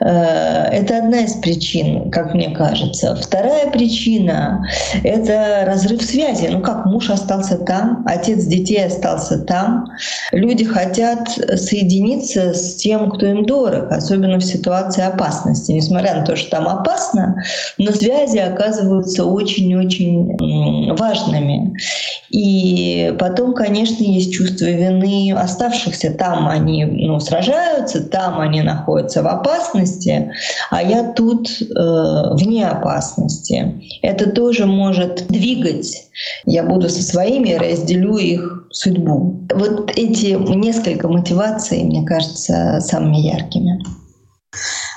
Э, 0.00 0.68
это 0.70 0.98
одна 0.98 1.20
из 1.20 1.34
причин, 1.34 2.10
как 2.10 2.34
мне 2.34 2.50
кажется. 2.50 3.16
Вторая 3.16 3.70
причина— 3.70 4.66
это 5.04 5.64
разрыв 5.66 6.02
связи. 6.02 6.48
Ну 6.50 6.60
как, 6.60 6.86
муж 6.86 7.10
остался 7.10 7.58
там, 7.58 8.04
отец 8.06 8.44
детей 8.44 8.86
остался 8.86 9.38
там. 9.38 9.86
Люди 10.32 10.64
хотят 10.64 11.28
соединиться 11.28 12.54
с 12.54 12.76
тем, 12.76 13.10
кто 13.10 13.26
им 13.26 13.44
дорог, 13.44 13.90
особенно 13.90 14.38
в 14.38 14.44
ситуации 14.44 15.02
опасности. 15.02 15.72
Несмотря 15.72 16.16
на 16.16 16.24
то, 16.24 16.36
что 16.36 16.50
там 16.50 16.68
опасно, 16.68 17.42
но 17.78 17.92
связи 17.92 18.38
оказываются 18.38 19.24
очень-очень 19.24 20.96
важными. 20.96 21.76
И 22.30 23.14
потом, 23.18 23.54
конечно, 23.54 24.04
есть 24.04 24.32
чувство 24.32 24.66
вины 24.66 25.34
оставшихся. 25.36 26.12
Там 26.12 26.48
они 26.48 26.84
ну, 26.84 27.18
сражаются, 27.18 28.08
там 28.08 28.40
они 28.40 28.62
находятся 28.62 29.22
в 29.22 29.26
опасности, 29.26 29.39
а 30.70 30.82
я 30.82 31.12
тут 31.12 31.48
э, 31.60 31.64
вне 32.34 32.66
опасности. 32.66 33.82
Это 34.02 34.30
тоже 34.30 34.66
может 34.66 35.26
двигать. 35.28 36.08
Я 36.44 36.64
буду 36.64 36.88
со 36.88 37.02
своими, 37.02 37.52
разделю 37.52 38.16
их 38.16 38.68
судьбу. 38.70 39.40
Вот 39.54 39.90
эти 39.96 40.36
несколько 40.54 41.08
мотиваций, 41.08 41.82
мне 41.82 42.04
кажется, 42.06 42.80
самыми 42.80 43.18
яркими 43.18 43.82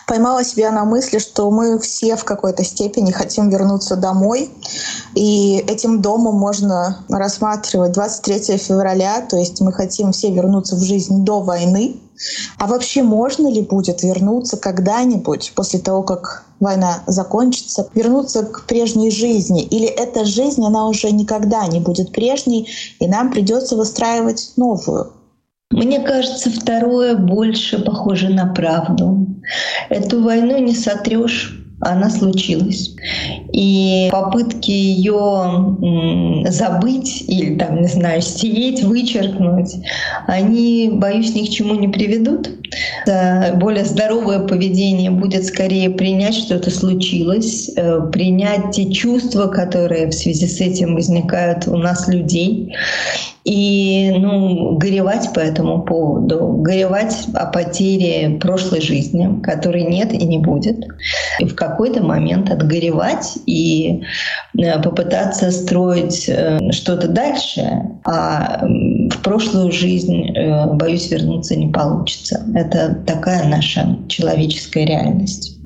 поймала 0.08 0.44
себя 0.44 0.72
на 0.72 0.86
мысли, 0.86 1.20
что 1.20 1.50
мы 1.50 1.80
все 1.80 2.16
в 2.16 2.24
какой-то 2.24 2.64
степени 2.64 3.12
хотим 3.12 3.50
вернуться 3.50 3.96
домой. 3.96 4.52
И 5.16 5.58
этим 5.68 6.02
домом 6.02 6.36
можно 6.36 7.04
рассматривать 7.10 7.94
23 7.94 8.58
февраля, 8.58 9.22
то 9.22 9.38
есть 9.38 9.62
мы 9.62 9.72
хотим 9.74 10.12
все 10.12 10.32
вернуться 10.32 10.76
в 10.76 10.82
жизнь 10.82 11.24
до 11.24 11.41
войны. 11.41 11.96
А 12.57 12.68
вообще 12.68 13.03
можно 13.03 13.47
ли 13.47 13.61
будет 13.61 14.03
вернуться 14.03 14.57
когда-нибудь 14.57 15.53
после 15.55 15.80
того, 15.80 16.03
как 16.03 16.45
война 16.59 17.03
закончится, 17.07 17.88
вернуться 17.93 18.43
к 18.43 18.66
прежней 18.66 19.11
жизни? 19.11 19.64
Или 19.64 19.88
эта 19.88 20.26
жизнь, 20.26 20.64
она 20.66 20.88
уже 20.88 21.11
никогда 21.11 21.66
не 21.68 21.80
будет 21.80 22.11
прежней, 22.11 22.70
и 22.99 23.07
нам 23.07 23.32
придется 23.32 23.76
выстраивать 23.76 24.53
новую? 24.55 25.11
Мне 25.72 25.99
кажется, 26.01 26.51
второе 26.51 27.16
больше 27.16 27.84
похоже 27.84 28.30
на 28.30 28.53
правду. 28.53 29.26
Эту 29.89 30.22
войну 30.22 30.59
не 30.59 30.76
сотрешь 30.76 31.62
она 31.84 32.10
случилась. 32.10 32.96
И 33.52 34.10
попытки 34.12 34.72
ее 34.72 35.78
забыть 36.50 37.24
или, 37.28 37.56
там, 37.58 37.82
не 37.82 37.88
знаю, 37.88 38.22
стереть, 38.22 38.84
вычеркнуть, 38.84 39.76
они, 40.28 40.90
боюсь, 40.94 41.36
ни 41.36 41.46
к 41.46 41.50
чему 41.50 41.76
не 41.76 41.88
приведут. 41.88 42.50
Более 43.56 43.86
здоровое 43.86 44.40
поведение 44.40 45.12
будет 45.12 45.46
скорее 45.46 45.90
принять, 45.90 46.36
что 46.36 46.56
это 46.56 46.72
случилось, 46.72 47.70
э, 47.76 48.00
принять 48.12 48.72
те 48.72 48.92
чувства, 48.92 49.48
которые 49.48 50.08
в 50.08 50.14
связи 50.14 50.48
с 50.48 50.60
этим 50.60 50.96
возникают 50.96 51.68
у 51.68 51.78
нас 51.78 52.08
людей, 52.08 52.74
и 53.44 54.12
ну, 54.18 54.78
горевать 54.78 55.34
по 55.34 55.39
этому 55.39 55.82
поводу, 55.84 56.56
горевать 56.60 57.28
о 57.34 57.46
потере 57.48 58.38
прошлой 58.39 58.82
жизни, 58.82 59.41
которой 59.41 59.84
нет 59.84 60.14
и 60.14 60.26
не 60.26 60.38
будет. 60.38 60.86
И 61.39 61.46
в 61.46 61.56
какой-то 61.56 62.02
момент 62.02 62.50
отгоревать 62.50 63.38
и 63.46 64.04
э, 64.58 64.82
попытаться 64.82 65.52
строить 65.52 66.26
э, 66.30 66.72
что-то 66.72 67.10
дальше, 67.10 67.82
а 68.06 68.66
в 68.66 69.22
прошлую 69.22 69.72
жизнь, 69.72 70.32
э, 70.36 70.74
боюсь, 70.74 71.12
вернуться 71.12 71.56
не 71.58 71.68
получится. 71.68 72.46
Это 72.56 72.96
такая 73.06 73.48
наша 73.50 73.98
человеческая 74.08 74.86
реальность. 74.86 75.58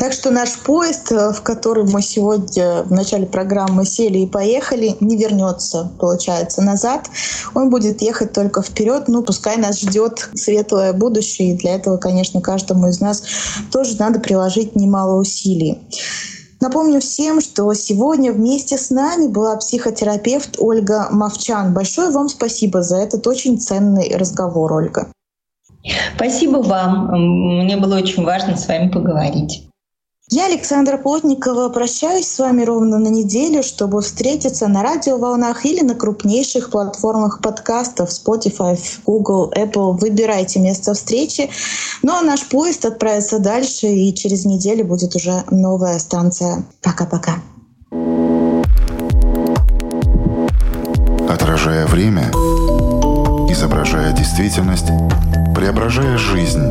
Так 0.00 0.14
что 0.14 0.30
наш 0.30 0.56
поезд, 0.56 1.12
э, 1.12 1.30
в 1.30 1.42
который 1.42 1.84
мы 1.84 2.00
сегодня 2.00 2.84
в 2.84 2.90
начале 2.90 3.26
программы 3.26 3.84
сели 3.84 4.20
и 4.20 4.26
поехали, 4.26 4.96
не 5.00 5.18
вернется, 5.18 5.92
получается, 6.00 6.62
назад. 6.62 7.10
Он 7.54 7.68
будет 7.68 8.00
ехать 8.00 8.32
только 8.32 8.62
вперед. 8.62 9.08
Ну, 9.08 9.22
пускай 9.22 9.58
нас 9.58 9.78
ждет 9.78 10.30
светлое 10.34 10.94
будущее. 10.94 11.50
И 11.50 11.58
для 11.58 11.74
этого, 11.74 11.98
конечно, 11.98 12.40
каждому 12.40 12.88
из 12.88 13.00
нас 13.02 13.22
тоже 13.70 13.96
надо 13.98 14.20
приложить 14.20 14.74
немало 14.74 15.20
усилий. 15.20 15.78
Напомню 16.62 17.00
всем, 17.00 17.42
что 17.42 17.72
сегодня 17.74 18.32
вместе 18.32 18.78
с 18.78 18.88
нами 18.88 19.26
была 19.26 19.56
психотерапевт 19.56 20.56
Ольга 20.58 21.08
Мовчан. 21.10 21.74
Большое 21.74 22.08
вам 22.10 22.30
спасибо 22.30 22.82
за 22.82 22.96
этот 22.96 23.26
очень 23.26 23.60
ценный 23.60 24.16
разговор, 24.16 24.72
Ольга. 24.72 25.08
Спасибо 26.16 26.56
вам. 26.56 27.10
Мне 27.64 27.76
было 27.76 27.96
очень 27.96 28.24
важно 28.24 28.56
с 28.56 28.66
вами 28.66 28.88
поговорить. 28.88 29.69
Я, 30.32 30.46
Александра 30.46 30.96
Плотникова, 30.96 31.70
прощаюсь 31.70 32.28
с 32.28 32.38
вами 32.38 32.62
ровно 32.62 33.00
на 33.00 33.08
неделю, 33.08 33.64
чтобы 33.64 34.00
встретиться 34.00 34.68
на 34.68 34.80
радиоволнах 34.80 35.66
или 35.66 35.80
на 35.80 35.96
крупнейших 35.96 36.70
платформах 36.70 37.40
подкастов 37.40 38.10
Spotify, 38.10 38.78
Google, 39.04 39.52
Apple. 39.52 39.98
Выбирайте 39.98 40.60
место 40.60 40.94
встречи. 40.94 41.50
Ну 42.04 42.12
а 42.12 42.22
наш 42.22 42.48
поезд 42.48 42.84
отправится 42.84 43.40
дальше, 43.40 43.88
и 43.88 44.14
через 44.14 44.44
неделю 44.44 44.84
будет 44.84 45.16
уже 45.16 45.42
новая 45.50 45.98
станция. 45.98 46.62
Пока-пока. 46.80 47.34
Отражая 51.28 51.88
время, 51.88 52.30
изображая 53.50 54.12
действительность, 54.12 54.86
преображая 55.56 56.16
жизнь 56.18 56.70